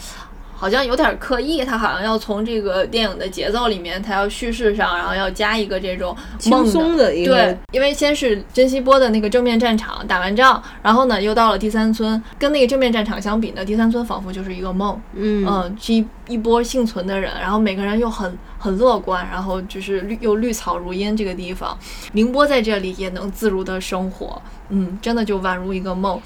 [0.59, 7.35] 好像有点刻意，他好像要从这个电影的节奏里面，他要叙事上，然后要加一个这种轻松的一个。
[7.35, 14.99] 对，因为先是珍惜波的那个正面战场打完仗，然后呢又到了第三村，跟那个正面战场相比呢，第三村仿佛就是一个梦。
[15.13, 18.35] 嗯嗯，是一一波幸存的人，然后每个人又很
[18.67, 21.77] 很乐观，然后就是绿又绿草如茵这个地方，
[22.11, 24.41] 宁波在这里也能自如的生活。
[24.69, 26.21] 嗯，真的就宛如一个梦。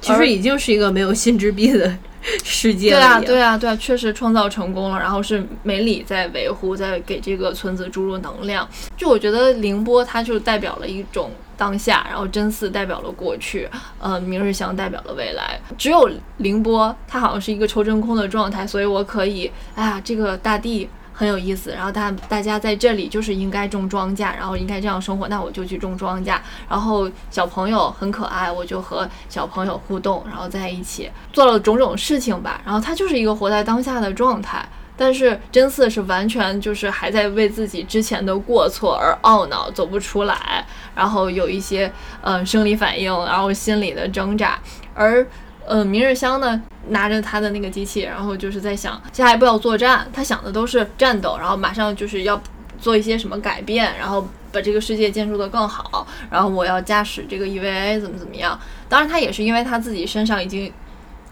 [0.00, 1.96] 其实已经是一个没有心之壁的。
[2.42, 4.98] 世界了对啊，对啊，对啊，确实创造成功了。
[4.98, 8.68] 然后是梅里在维护，在给这个村子注入能量。
[8.96, 13.68] 就我觉得凌波它就代表了一种当下，然后真嗣代表了过去，
[14.00, 15.60] 呃，明日香代表了未来。
[15.78, 20.88] 只有凌波，它好像是一个抽真空的状态，所以我可以，哎呀，这个大地。
[21.18, 26.38] 很有意思，然后大大家在这里就是应该种庄稼，然后应该这样生活，那我就去种庄稼。
[26.68, 32.60] 然后小朋友很可爱，我就和小朋友互动，然后在一起做了种种事情吧。
[32.66, 34.62] 然后他就是一个活在当下的状态，
[34.94, 44.58] 但是真嗣是完全就是还在为自己之前的过错而懊恼，走不出来，然后有一些嗯生理反应，然后心理的挣扎，
[44.92, 45.26] 而。
[45.68, 52.40] 呃，明日香呢，拿着他的那个机器，然后就是在想下一步要作战，他想的都是战斗，然后马上就是要
[52.78, 58.58] 做一些什么改变，然后把这个世界建筑的更好，然后我要驾驶这个 EVA 怎么怎么样。
[58.88, 60.72] 当然，他也是因为他自己身上已经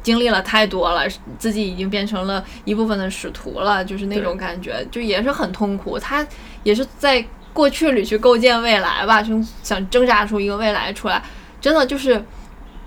[0.02, 1.06] 经历了太多了，
[1.38, 5.98] 自己已经变成了一部分的使徒了，就是那种感觉，就也是很痛苦。
[5.98, 6.26] 他
[6.62, 11.22] 也是在过去里去构建未来吧，就想挣扎出一个未来出来。
[11.60, 12.22] 真的就是，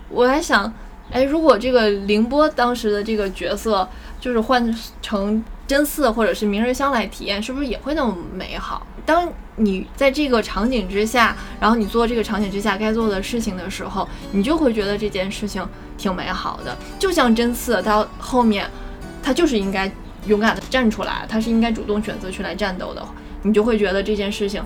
[0.09, 0.73] 我还想。
[1.11, 3.87] 哎，如果这个凌波当时的这个角色
[4.19, 8.85] 就是换成真嗣或者是明日香来体验，是不是也会那么美好？
[9.05, 15.65] 当你在这个场景之下，然后你做这个场景之下该做的事情的时候，你就会觉得这件事情
[15.97, 16.77] 挺美好的。
[16.99, 18.69] 就像真嗣到后面，
[19.23, 19.89] 他就是应该
[20.25, 23.01] 勇敢的站出来，他是应该主动选择去来战斗的，
[23.43, 24.61] 你就会觉得这件事情，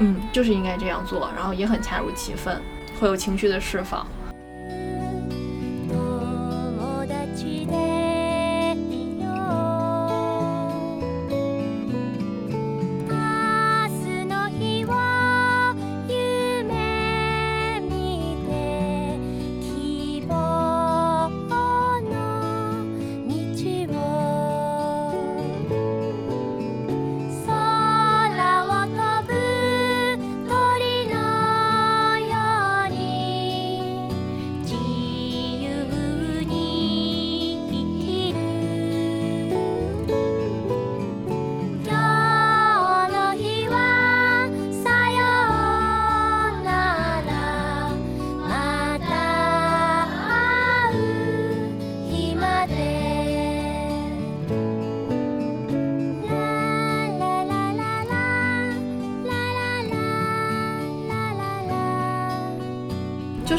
[0.00, 2.60] 嗯，就是应该这样做，然后也很恰如其分，
[2.98, 4.04] 会有情绪的释放。
[7.34, 7.83] 期待。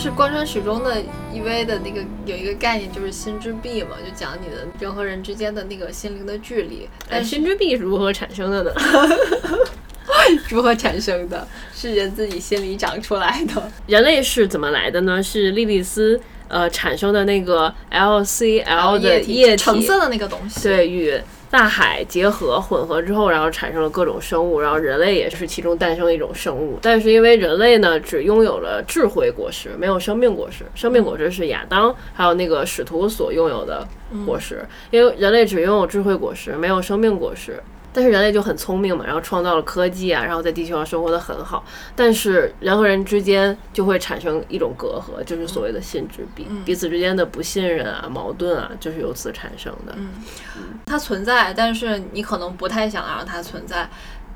[0.05, 1.01] 就是贯穿始终的
[1.33, 6.87] EV 的那个有一个概念，就是心之壁嘛，就讲你的人和人之间的那个心灵的距离。
[7.09, 8.71] 但心之壁是如何产生的呢？
[10.47, 11.47] 如何产生的？
[11.73, 13.71] 是人自己心里长出来的。
[13.87, 15.23] 人类是怎么来的呢？
[15.23, 20.61] 是莉莉丝呃产生的那个 LCL 的液体，橙色的那个东西。
[20.61, 21.19] 对，与
[21.55, 26.77] 大海结合混合之后，然后产生了各种生物，然后人类也是其中诞生的一种生物。
[26.81, 30.65] 但是因为人类呢，只拥有了智慧果实，没有生命果实。
[30.75, 33.87] 生命果实是亚当还有那个使徒所拥有的
[34.25, 34.65] 果实。
[34.91, 37.63] 因为人类只拥有智慧果实，没有生命果实。
[37.95, 41.63] 但是人类就很聪明嘛，然后创造了科技啊，然后在地球上生活的很好。
[41.95, 49.93] 但是人和人之间就会产生一种隔阂，就是所谓的信之壁，彼此之间的不信任啊、矛盾啊，就是由此产生的。
[49.95, 50.09] 嗯，
[50.87, 53.89] 它存在，但是你可能不太想让它存在。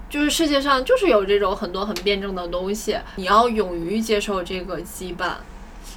[0.10, 5.34] 就是世界上就是有这种很多很辩证的东西，你要勇于接受这个羁绊，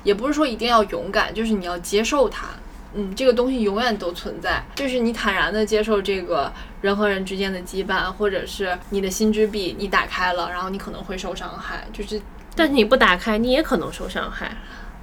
[0.02, 2.48] 也不是说一定要勇敢，就是你要接受它。
[2.94, 6.52] 嗯，这个东西永远都存在，就是你坦然的接受这个
[6.82, 12.20] 人和人之间的羁绊，或者是你的心之壁，你打开了，然后你可能会受伤害，就是，
[12.54, 14.56] 但是你不打开，你也可能受伤害。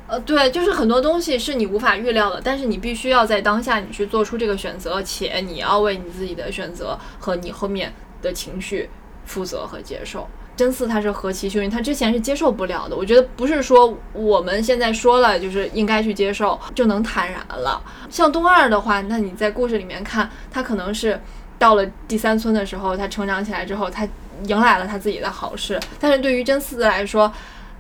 [0.08, 8.90] 呃，对，就是很多东西是你无法预料的，但是你必须要在当下你去做出这个选择，且你要为你自己的选择和你后面的情绪
[9.26, 10.28] 负责和接受。
[10.60, 12.94] 真嗣他是何其幸运，他之前是接受不了的。
[12.94, 17.82] 我觉得不是说我们现在说了就是应该去接受就能坦然了。
[18.10, 21.18] 像东二的话，那你在故事里面看，他可能是
[21.58, 24.06] 到了第三村的时候，他成长起来之后，他
[24.48, 25.80] 迎来了他自己的好事。
[25.98, 27.32] 但是对于真嗣来说，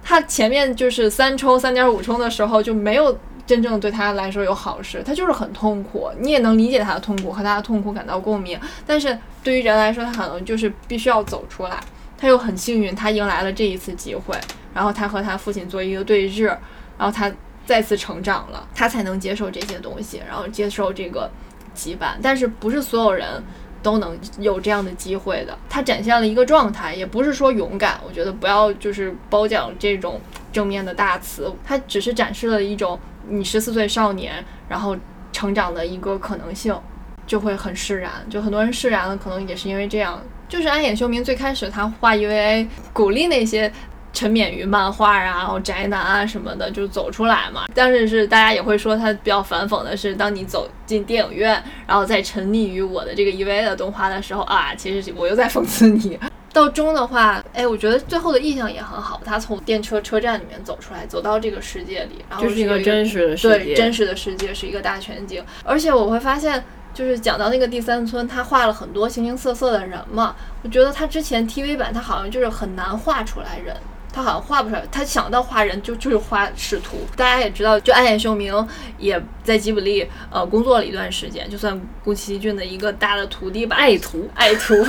[0.01, 6.09] 他前面就是三冲三点五冲的时候就没有真正对他来说有好事，他就是很痛苦。
[6.17, 8.57] 你也能理解他的痛苦，和他的痛苦感到共鸣。
[8.87, 11.77] 但是对于人来说，他可能就是必须要走出来。
[12.19, 14.37] 他又很幸运，他迎来了这一次机会，
[14.73, 16.59] 然后他和他父亲做一个对峙，然
[16.99, 17.31] 后他
[17.65, 21.31] 再次成长了，他才能接受这些东西，然后接受这个
[21.73, 22.17] 羁绊。
[22.21, 23.41] 但是不是所有人
[23.81, 25.57] 都能有这样的机会的。
[25.69, 30.19] 他展现了一个状态，也不是说勇敢，我觉得不要就是褒奖这种
[30.51, 34.93] 正面的大词，他只是展示了一种你十四岁少年然后
[35.31, 36.77] 成长的一个可能性，
[37.25, 38.11] 就会很释然。
[38.29, 40.21] 就很多人释然了，可能也是因为这样。
[40.49, 43.71] 就是安野秀明最开始他画 EVA，鼓励那些
[44.11, 47.65] 沉湎于漫画啊，然后宅男啊什么的就走出来嘛。
[47.75, 56.19] 但是是大家也会说他比较反讽的是，当你走进电影院，然后再沉溺于我的这个 EVA 的动画的时候啊，其实我又在讽刺你。
[56.51, 66.61] 到中的话，哎，我觉得最后的意象也很好，他从电车车站里面走出来，走到这个世界里，然后是一个真实的世界，对，真实的世界是一个大全景，而且我会发现。
[66.93, 70.35] 就是讲到那个第三村，他画了很多形形色色的人嘛。
[70.63, 73.75] 我觉得他之前 TV 版他好像就是很难画出来人，
[74.11, 74.83] 他好像画不出来。
[74.91, 76.97] 他想到画人就就是画使徒。
[77.15, 83.75] 大家也知道，就暗野秀明也在吉卜力呃工作了一段时间，就算宫崎骏的一个大的徒弟吧。
[83.77, 84.75] 爱徒，爱徒。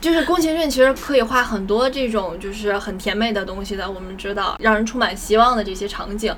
[0.00, 6.32] 就是宫崎骏其实可以画很多这种就是很甜美的东西的，我们知道让人充满希望的这些场景。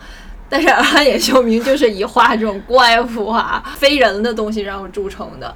[0.48, 5.54] 但是安野秀明就是以画这种怪物啊、 非人的东西然后著称的。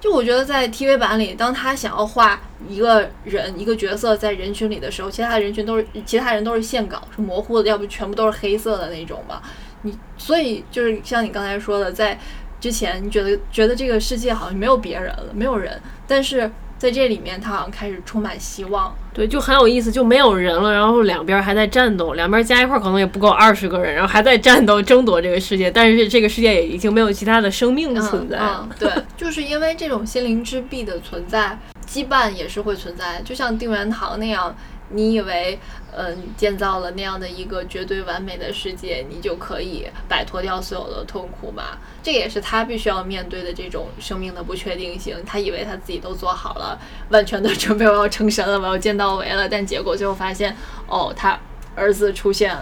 [0.00, 9.42] 就我觉得在 TV 版里，当他想要画一个人、一个角色在人群里的时候，其他人群都是其他人都是线稿，是模糊的，要不全部都是黑色的那种吧。
[9.82, 12.18] 你所以就是像你刚才说的，在
[12.60, 16.50] 之前你觉得觉得这个世界好像没有别人了，没有人，但是。
[16.80, 28.38] 在这里面，他好像开始充满希望，对，就很有意思，就没有人了，然后两边还在战斗，两边加一块可能也不够二十个人，然后还在战斗争夺这个世界，但是这个世界也已经没有其他的生命存在。
[28.38, 34.56] 嗯，对，就是因为这种心灵之壁的存在，羁绊也是会存在，就像定元堂那样。
[34.92, 35.56] 你以为，
[35.96, 41.78] 嗯，建造了那样的一个绝对完美的世界，你就可以摆脱掉所有的痛苦嘛？
[42.02, 45.16] 这也是他必须要面对的这种生命的不确定性。
[45.26, 46.78] 他以为他自己都做好了，
[47.10, 51.38] 万全的准备，我要成神了，我要见到维了，但结果最后发现，哦，他
[51.74, 52.56] 儿子出现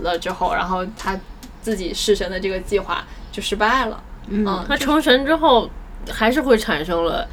[0.00, 1.18] 了之后，然后他
[1.60, 4.02] 自己弑神的这个计划就失败了。
[4.28, 5.68] 嗯，他成神之后，
[6.10, 7.26] 还是会产生了。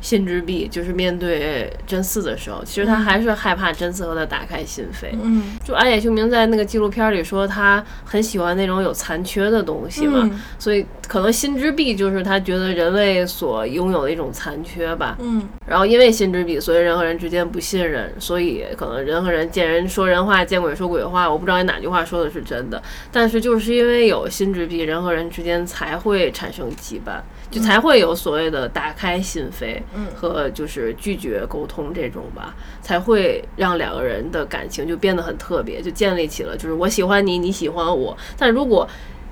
[0.00, 5.08] 心之壁就是面对真嗣的时候，其实他还是害怕真嗣和他打开心扉。
[5.12, 15.16] 嗯，就安野秀明在那个纪录片里说，他很喜欢那种有残缺的东西嘛，所以可能心之壁就是他觉得人类所拥有的一种残缺吧。
[15.20, 21.30] 嗯，然后因为心之壁，所以人和人之间不信任，所以可能人和人见人说人话，见鬼说鬼话。
[21.30, 22.82] 我不知道你哪句话说的是真的，
[23.12, 38.16] 但是就是因为有心之壁，人和人之间才会产生羁绊，就才会有所谓的打开心扉，嗯和就是拒绝沟通这种吧，才会让两个人的感情就变得很特别，就建立起了就是我喜欢你，你喜欢我。
[38.36, 38.88] 但如果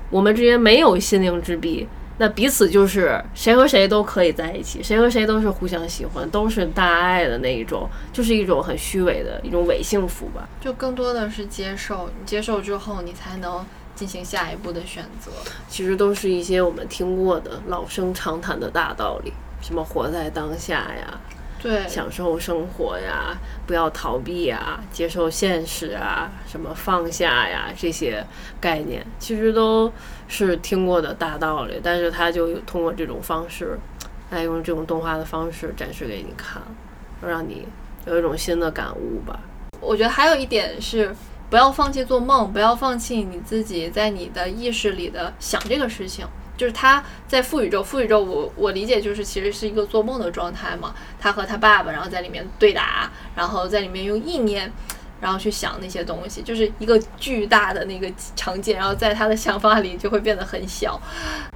[0.09, 1.87] 我们之间没有心灵之壁，
[2.17, 10.47] 那彼此就是谁和谁都可以在一起，谁和谁都是互相喜欢，都是大爱的那一种，就是一种很虚伪的一种伪幸福吧。
[10.61, 15.31] 就更多的是接受，你接受之后，你才能进行下一步的选择。
[15.67, 21.19] 其实都是一些我们听过的老生常谈的大道理，什么活在当下呀，
[21.65, 23.35] 对，享受生活呀，
[23.65, 28.23] 不要逃避呀，接受现实啊，什么放下呀，这些
[28.61, 29.91] 概念其实都
[30.27, 33.79] 是听过的大道理，但是他就通过这种方式，
[34.29, 36.61] 来用这种动画的方式展示给你看，
[37.19, 37.67] 让你
[38.05, 39.39] 有一种新的感悟吧。
[39.81, 41.15] 我觉得还有一点是，
[41.49, 46.27] 不要放弃做梦，不要放弃你自己在你的意识里的想这个事情。
[46.57, 50.93] 就是他在副宇宙，副宇宙我我理解就是其实是一个做梦的状态嘛。
[51.19, 54.71] 他和他爸爸，然后在里面对打，然后在里面用意念，
[55.19, 61.01] 然后去想那些东西，就是一个巨大的那个场景，然后在他的想法里就会变得很小。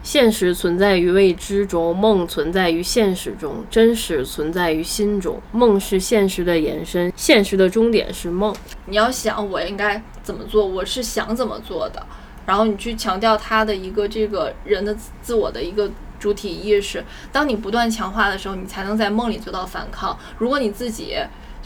[0.01, 5.39] 现实存在于未知中，梦存在于现实中，真实存在于心中。
[5.51, 8.55] 梦是现实的延伸，现实的终点是梦。
[8.85, 12.03] 你要想我应该怎么做，我是想怎么做的，
[12.49, 15.87] 然后你去强调他的一个这个人的自我的一个
[16.19, 17.05] 主体意识。
[17.31, 20.17] 当你不断强化的时候，你才能在梦里做到反抗。
[20.39, 21.15] 如果你自己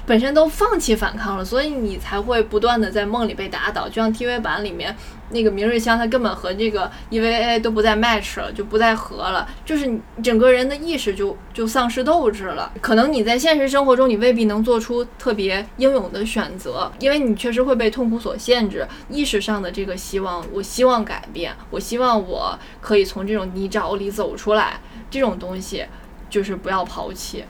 [0.05, 3.87] 本身都放弃反抗了，所以你才会不断的在梦里被打倒。
[3.87, 4.93] 就像 TV 版里面
[5.29, 12.71] 那个明日香，他根本和这个 EVA 都不再 match 了，就不再合了，就是你整个人的意识就就丧失斗志了。
[12.81, 18.85] 可能你在现实生活中，你未必能做出特别英勇的选择，因为你确实会被痛苦所限制。
[19.09, 25.85] 意识上的这个希望，我希望改变，我希望我可以从这种泥沼里走出来，这种东西
[26.29, 27.45] 就是不要抛弃。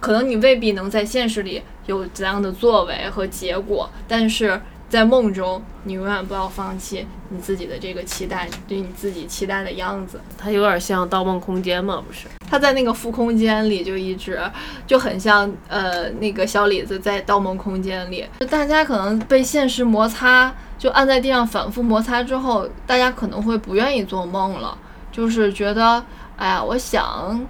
[0.00, 10.20] 可能你未必能在现实里有怎样的作为和结果，但是在梦中，你永远不要放弃你自己的这个期待，对你自己期待的样子。
[10.38, 12.26] 它有点像《盗梦空间》嘛，不是？
[12.48, 14.40] 他在那个负空间里就一直
[14.86, 24.78] 就很像呃那个小李子在《盗梦空间》里，大家可能被现实摩擦，就按在地上反复摩擦之后，大家可能会不愿意做梦了，
[25.10, 26.04] 就是觉得
[26.36, 27.44] 哎呀，我想。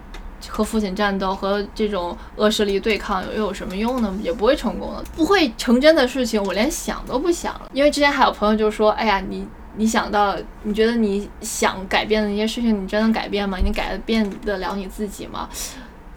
[0.48, 4.14] 和父亲战斗，和这种恶势力对抗又有什么用呢？
[4.22, 7.70] 也不会成功的，不会成真的事情，我连想都不想了。
[7.72, 13.58] 因为之前还有朋友就说：“哎呀，你你想到，你觉得你想改变的那些事情，你真能改变吗？
[13.62, 15.48] 你改变得了你自己吗？”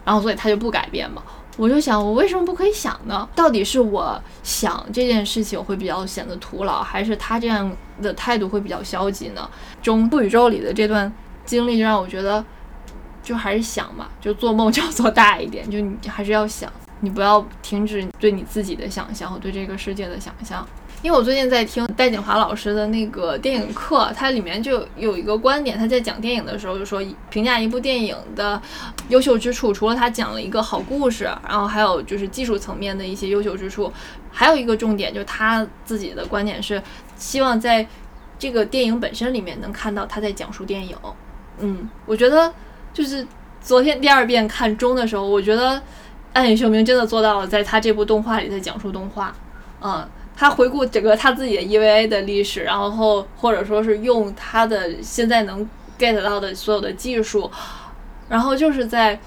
[0.04, 1.22] 然后所以他就不改变嘛。
[1.56, 3.28] 我就想，我为什么不可以想呢？
[3.34, 7.70] 到底是我想这件事情会比较显得徒劳，还是他这样
[8.00, 9.48] 的态度会比较消极呢？
[9.82, 11.12] 中不宇宙里的这段
[11.44, 12.44] 经历，就让我觉得。
[13.22, 20.66] 就还是想嘛，就做梦就要做大一点， 就你还是要想，你不要停止对你自己的想象和对这个世界的想象。
[21.02, 28.60] 因为我最近在听戴锦华老师的那个电影课，它里面就有一个观点，他在讲电影的时候就说，评价一部电影的
[29.08, 33.90] 优秀之处，除了他讲了一个好故事，然后还有就是技术层面的一些优秀之处，
[34.30, 36.82] 还有一个重点就是他自己的观点是，
[37.16, 37.86] 希望在
[38.38, 40.94] 这个电影本身里面能看到他在讲述电影。
[41.60, 42.52] 嗯，我觉得。
[42.92, 43.26] 就是
[43.60, 45.80] 昨天第二遍看中的时候，我觉得
[46.32, 49.34] 暗影秀明真的做到了，在他这部动画里在讲述动画，
[49.80, 55.68] 嗯，他回顾整个他自己的 EVA 的历史，然后或者说是用他的现在能
[55.98, 57.50] get 到的所有的技术，
[58.28, 59.18] 然后就是在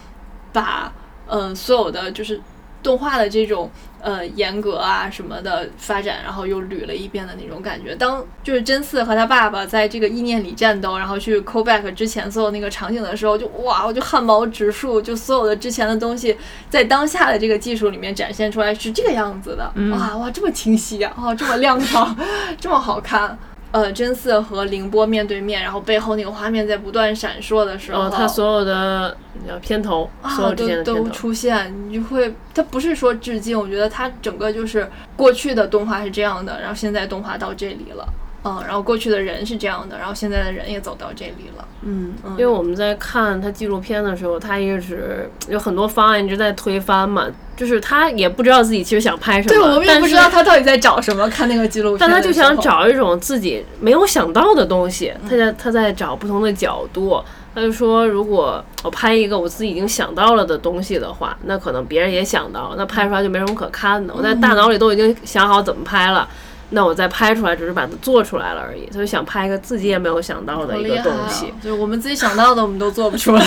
[0.52, 0.92] 把
[1.28, 2.42] 呃所有的就是
[2.82, 3.70] 动画的这种。
[4.04, 7.96] 呃，严格啊什么的发展，然后又捋了一遍的那种感觉。
[7.96, 16.38] 当就是真嗣和他爸爸在这个意念里战斗，然后去 call back 之前所有那个场景的时候，就哇，我就汗毛直竖，就所有的之前的东西
[16.70, 19.72] 在当下的这个技术里面展现出来是这个样子的。
[19.90, 22.14] 哇哇，这么清晰啊，哦，这么亮堂，
[22.60, 23.40] 这么好看。
[23.74, 29.18] 呃，真嗣和凌波面对面，然后背后那个画面在不断闪烁的时候，他所有的
[29.64, 38.08] 片头啊都都出现，你就会，他不是说致敬，我觉得他整个就是过去的动画是这样的，然后现在动画到这里了，
[38.44, 41.68] 嗯，然后过去的人是这样的，然后现在的人也走到这里了。
[41.82, 51.30] 嗯，因为我们在看他纪录片的时候，他一直有很多方案一直在推翻嘛，就是他也不知道自己其实想拍什么，对我们也不知道他到底在找什么。
[51.30, 52.54] 看那个纪录片，但他就想。
[52.64, 57.22] 找一种自己没有想到的东西，他在他在找不同的角度。
[57.56, 64.14] 他就说，如果我拍一个我自己已经想到了的东西的话，那可能别人也想到了，那拍出来就没什么可看的。
[64.16, 66.28] 我在大脑里都已经想好怎么拍了。
[66.74, 68.88] 那我再拍出来，只是把它做出来了而已。
[68.92, 73.46] 他就想拍一个自己也没有想到的一个东西，啊、就是我们自己想到的，我们都做不出来。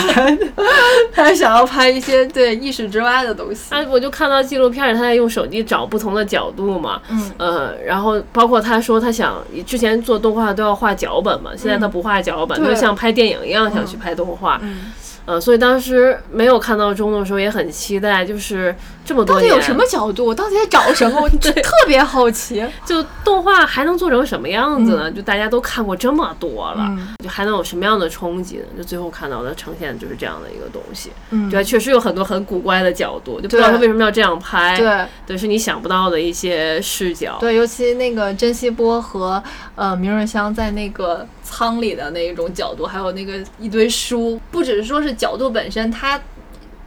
[1.13, 3.75] 他 还想要拍一些对意识之外的东西。
[3.75, 7.01] 哎，我就看到纪录片里，他在用手机找不同的角度嘛。
[7.09, 7.31] 嗯。
[7.37, 14.59] 呃，然后包括他说他想之前做动画都要画脚本嘛，现在他不画脚本，他就像拍电影一样想去拍动画。
[14.63, 14.91] 嗯。
[15.25, 18.73] 呃，所以当时没有看到中的时候也很期待，就是
[19.07, 20.25] 这么多到底有什么角度？
[20.25, 21.21] 我到底在找什么？
[21.21, 22.63] 我 特别好奇。
[22.85, 25.09] 就动画还能做成什么样子呢？
[25.09, 26.85] 就大家都看过这么多了，
[27.23, 28.63] 就还能有什么样的冲击呢？
[28.77, 31.11] 就最后看到的呈现就是这样的一个东西。
[31.29, 34.77] 嗯，对，确实有很多很古怪的角度，就不知道他为什么要这样拍。
[34.77, 37.37] 对，对，是你想不到的一些视角。
[37.39, 39.41] 对，尤其那个珍惜波和
[39.75, 46.19] 呃明日香在那个舱里的那一种角度，还有那个一堆书，不只是说是角度本身，它。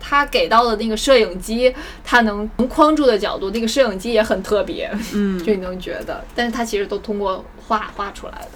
[0.00, 1.72] 他给到的那个摄影机，
[2.02, 8.48] 他能能框住的角度，那个摄影机也很特别，嗯， 就你能觉得，但是他其实都通过画画出来的。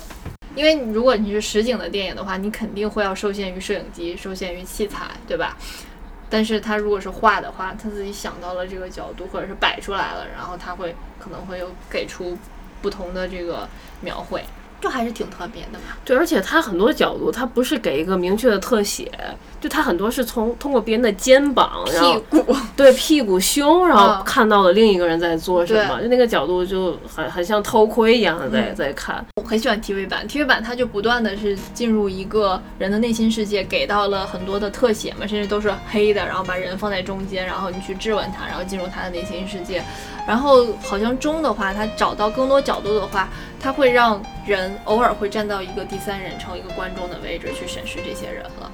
[0.56, 5.56] 因为如果你是实景的电影的话，你肯定会要受限于摄影机，受限于器材，对吧？
[6.30, 12.36] 但是他如果是画的话，他自己想到了这个角度，或者是摆出来了，然后他会可能会有给出
[12.80, 13.68] 不同的这个
[14.00, 14.42] 描绘。
[14.84, 15.96] 就还是挺特别的嘛。
[16.04, 19.10] 对，而且它很多角度，它不是给一个明确的特写，
[19.58, 29.24] 就它很多是从通过别人的肩膀、然后屁股，对屁股、胸，然后嗯看到了另一个人在做什么，对就那个角度就很很像偷窥一样的在、嗯在看。
[29.36, 39.82] 我很喜欢 TV 版，TV 版它就不断的是进入一个人的内心世界，给到了很多的特写嘛，甚至都是黑的，然后把人放在中间，然后你去质问他，然后进入他的内心世界。
[40.26, 43.28] 然后好像中的话，他找到更多角度的话，
[43.60, 48.70] 他会让人偶尔会站到一个第三人称、一个观众的位置去审视这些人了。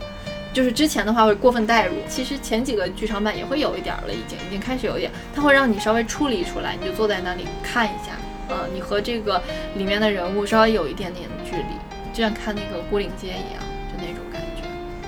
[0.52, 8.12] 就是之前的话会过分代入，其实前几个剧场版也会有一点儿了，已经已经开始有一点，它会让你稍微处理出来，你就坐在那里看一下，
[8.48, 9.40] 呃，你和这个
[9.74, 14.62] 里面的人物稍微有一点点距离，就像看那个孤岭街一样，就那种感觉。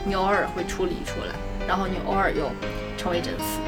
[0.04, 1.34] 你偶尔会处理出来，
[1.66, 2.48] 然后你偶尔又
[2.96, 3.58] 成为真丝。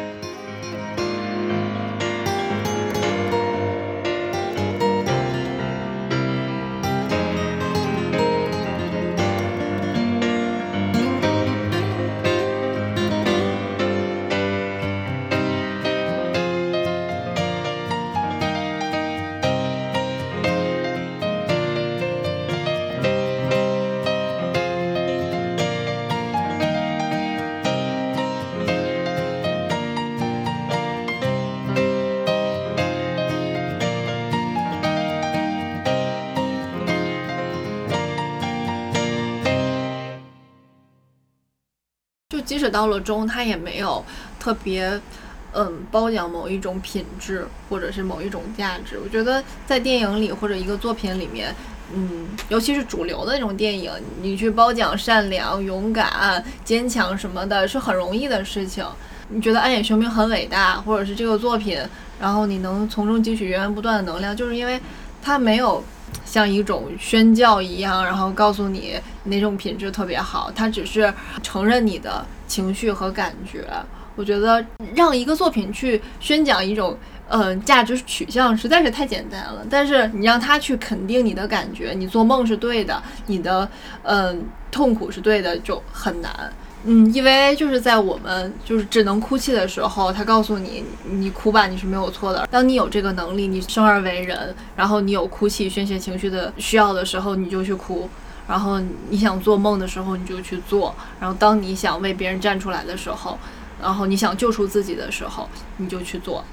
[42.70, 44.04] 到了中，他也没有
[44.38, 45.00] 特别，
[45.52, 48.98] 嗯，褒奖某一种品质或者是某一种价值。
[49.02, 51.54] 我觉得在电影里或者一个作品里面，
[51.94, 58.84] 嗯，尤其是主流的那种电影，你去褒奖善良、勇敢、坚强什么的，是很容易的事情。
[59.28, 61.78] 你觉得《暗夜雄兵》很伟大，或者是这个作品，
[62.20, 64.78] 然后你能从中汲取源源不断的能量，就是因为
[65.22, 65.82] 它没有
[66.26, 71.12] 像一种宣教一样，然后告诉你哪种品质特别好，它只是
[71.42, 73.64] 承认你的情绪和感觉。
[74.16, 74.64] 我觉得
[74.94, 76.96] 让一个作品去宣讲一种
[77.28, 83.68] 呃价值取向实在是太简单了，但是你让他去肯定你的感觉，你做梦是对的，你的
[84.04, 86.52] 嗯、痛苦是对的，就很难。
[86.86, 92.46] 嗯因为就是在我们就是只能哭泣的时候，他告诉你，你哭吧，你是没有错的。
[92.50, 98.06] 当你有这个能力，你生而为人，然后你有哭泣、宣泄情绪的需要的时候，你就去哭；
[98.46, 103.38] 然后你想做梦的时候，你就去做；然后当你想为别人站出来的时候，
[103.80, 106.44] 然后你想救出自己的时候，你就去做。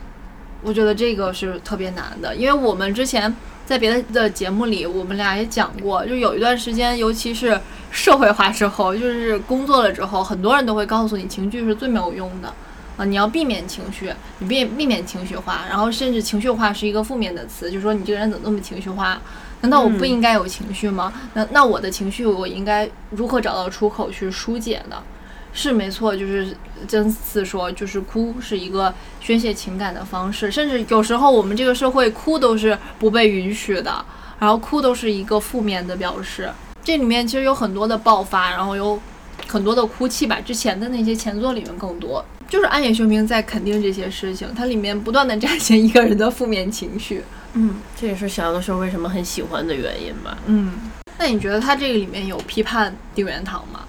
[0.63, 3.35] 我觉得这个是特别难的，因为我们之前
[3.65, 12.53] 在别的的节目里，我们俩也讲过，就有一段时间，尤其是社会化之后，就是工作了之后，很多人都会告诉你，情绪是最没有用的
[12.95, 19.19] 啊，你要避免情绪，你避避免情绪化，然后甚至情绪化是一个负面的词，就说你这个人怎么那么情绪化？
[19.61, 21.13] 难道我不应该有情绪吗？
[21.33, 24.97] 那那我的情绪我应该如何找到出口去疏解呢？
[25.53, 26.55] 是没错，就是
[26.87, 34.03] 真次说，就是哭是一个宣泄情感的方式，甚至有时候我们这个社会哭都是不被允许的。
[34.39, 36.49] 然后哭都是一个负面的表示。
[36.83, 38.99] 这里面其实有很多的爆发，然后有
[39.45, 40.39] 很多的哭泣吧。
[40.43, 47.23] 之前的那些前作里面更多，就是暗野秀明在肯定这些事情，它里面不断的展现一个人的负面情绪。
[47.53, 50.37] 嗯，这也是小的时候为什么很喜欢的原因吧。
[50.45, 50.73] 嗯，
[51.17, 53.81] 那你觉得他这个里面有批判定元堂吗？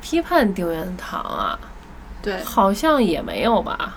[0.00, 1.58] 批判定元堂啊？
[2.22, 3.96] 对，好像也没有吧。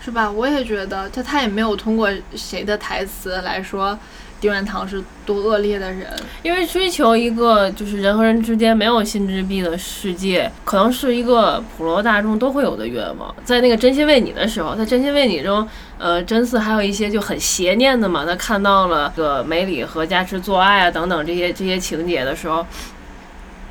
[0.00, 0.30] 是吧？
[0.30, 3.98] 我也觉得，他他也没有通过谁的台词来说
[4.40, 6.06] 丁元堂是多恶劣的人。
[6.42, 13.34] 因为追求一个就是人和人之间没有心之壁的世界，可能是一个普罗大众都会有的愿望。
[13.44, 15.66] 在那个真心为你的时候，在真心为你中，
[15.98, 18.24] 呃，真嗣还有一些就很邪念的嘛。
[18.24, 22.64] 他看到了这个梅里和加持做爱啊等等这些这些情节的时候。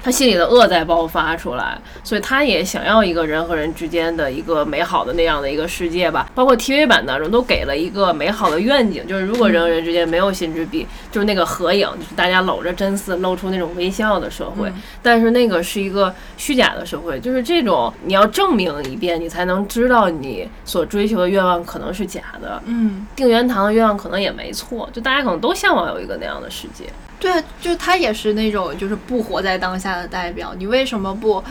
[0.07, 6.31] 他心里的恶在爆发出来，所以他也想要一个人和人之间的一个美好的那样的一个世界吧。
[6.33, 14.71] 包括 TV 版当中都给了一个美好的愿景，就是如果人和人之间没有心之壁，就是那个合影，就是大家搂着真丝露出那种微笑的社会。
[15.03, 22.63] 但是那个是一个虚假的社会，就是这种你要证明一遍，你才能知道你所追求的愿望可能是假的。
[22.65, 26.85] 嗯，定元堂的愿望可能也没错，就大家可能都向往有一个那样的世界。
[27.19, 30.53] 对啊，就他也是那种就是不活在当下的代表。
[30.55, 31.43] 你为什么不，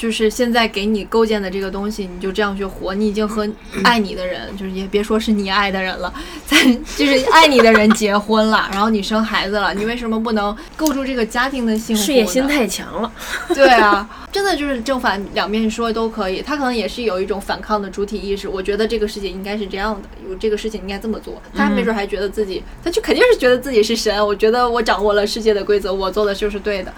[0.00, 2.94] 就是现在给你构建的这个东西，你就这样去活？
[2.94, 3.46] 你已经和
[3.84, 6.10] 爱你的人，就是也别说是你爱的人了，
[6.46, 6.56] 在
[6.96, 12.02] 就是爱你的人结婚了，然后你生孩子了，你为什么不能构筑这个家庭的幸福？
[12.02, 13.12] 事业心太强了。
[13.48, 16.40] 对啊， 真的就是正反两面说都可以。
[16.40, 18.48] 他可能也是有一种反抗的主体意识。
[18.48, 21.42] 我觉得这个世界应该是这样的，有这个事情应该这么做。
[21.54, 24.26] 他没准还觉得自己，他就肯定是觉得自己是神。
[24.26, 26.90] 我觉得我掌握了世界的规则，我做的就是对的。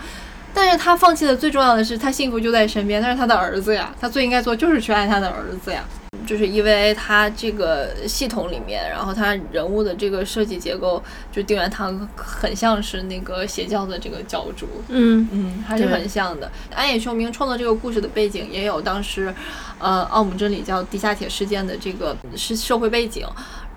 [0.54, 5.84] 但是他放弃的最重要的是，他幸福就在身边，那是他的儿子呀，他最应该做就是去爱他的儿子呀。
[6.24, 16.50] 就是因为他这个系统里面，然后他人物的这个设计结构，就定元堂很像是那个邪教的这个教主，嗯嗯，还是很像的。
[16.72, 19.34] 安野秀明创作这个故事的背景也有当时，
[19.78, 23.26] 呃，奥姆真理教地下铁事件的这个是社会背景。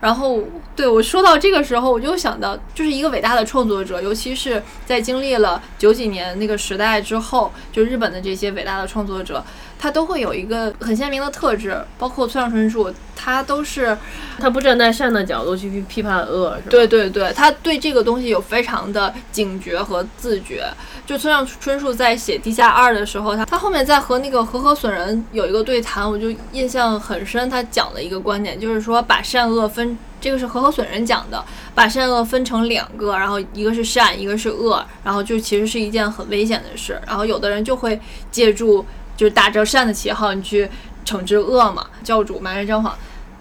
[0.05, 0.39] 然后，
[0.75, 9.43] 对我说到这个时候，我就想到，就是一个伟大的创作者，尤其是在经历了九几年那个时代之后，就日本的这些伟大的创作者，
[9.77, 13.97] 他都会有一个很鲜明的特质，包括村上春树，他都是
[14.39, 16.67] 他不站在善的角度去批判恶，是吧？
[16.69, 20.65] 对对对，他对这个东西有非常的警觉和自觉。
[21.05, 27.47] 就村上春树在写《地下二》的时候，他他后面在和那个和合损人有一个对谈，我就印象很深。
[27.47, 31.45] 他讲了一个观点，就是说把善恶分，这个是和合损人讲的，
[31.75, 36.99] 把善恶分成两个，然后一个是善，一个是恶，然后就其实是一件很危险的事。
[37.05, 37.99] 然后有的人就会
[38.31, 38.83] 借助
[39.15, 40.69] 就是打着善的旗号，你去
[41.05, 41.87] 惩治恶嘛。
[42.03, 42.95] 教主埋怨张皇。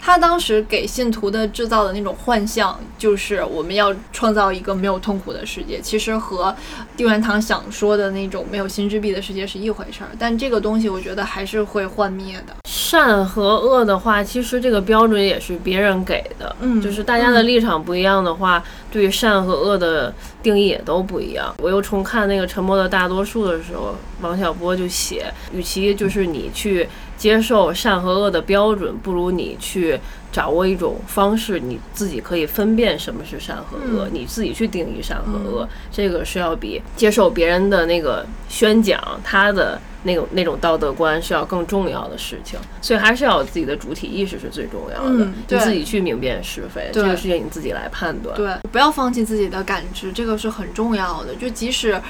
[0.06, 5.80] 他当时给信徒的制造的那种幻象，就是我们要创造一个没有痛苦的世界。
[5.80, 6.54] 其实和
[6.94, 10.10] 定元堂想说的那种没有心之壁的世界是一回事儿。
[10.18, 12.54] 但这个东西，我觉得还是会幻灭的。
[12.84, 16.54] 善和恶的话，其实这个标准也是别人给的。
[16.60, 18.62] 嗯，就是大家的立场不一样的话，
[18.92, 20.12] 对善和恶的
[20.42, 21.54] 定义也都不一样。
[21.62, 26.86] 我又重看那个《沉默的大多数》的时候，王小波就写，与其就是你去。
[27.16, 29.98] 接受善和恶的标准，不如你去
[30.34, 42.58] 掌握一种方式，你自己可以分辨什么是善和恶，你自己去定义善和恶，这个是要比接受别人的那个宣讲他的那种那种道德观是要更重要的事情。
[42.82, 48.36] 所以还是要有自己的主体意识是最重要的，你自己去明辨是非，这个事情你自己来判断。
[48.36, 51.32] 对，不要放弃自己的感知，这个是很重要的。
[51.36, 52.02] 就即使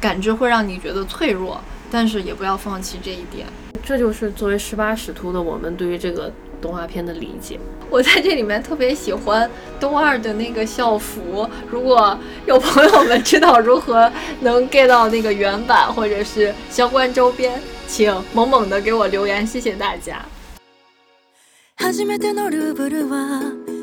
[0.00, 1.60] 感知会让你觉得脆弱，
[1.90, 3.48] 但是也不要放弃这一点。
[3.84, 7.58] 这就是作为十八使徒的我们对于这个动画片的理解。
[7.90, 14.10] 我在这里面特别喜欢东二的那个校服，如果有朋友们知道如何
[14.40, 20.24] 能 get 到那个原版或者是相关周边，请猛猛的给我留言，谢谢大家。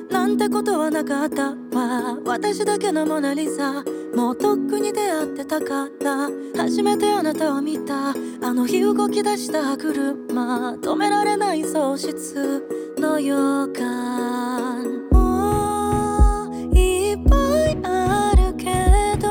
[0.09, 2.17] なんてことはなかったわ。
[2.25, 3.83] 私だけのモナリザ。
[4.15, 6.29] もうとっくに出会ってたから。
[6.57, 8.09] 初めてあなたを見た。
[8.09, 8.15] あ
[8.53, 10.73] の日動き出した歯車。
[10.75, 12.65] 止められない喪失
[12.97, 13.35] の予
[13.73, 14.83] 感。
[15.11, 17.35] もういっぱ
[17.69, 18.73] いあるけ
[19.19, 19.29] ど。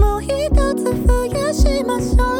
[0.00, 0.30] もう一
[0.74, 2.35] つ増やしましょう。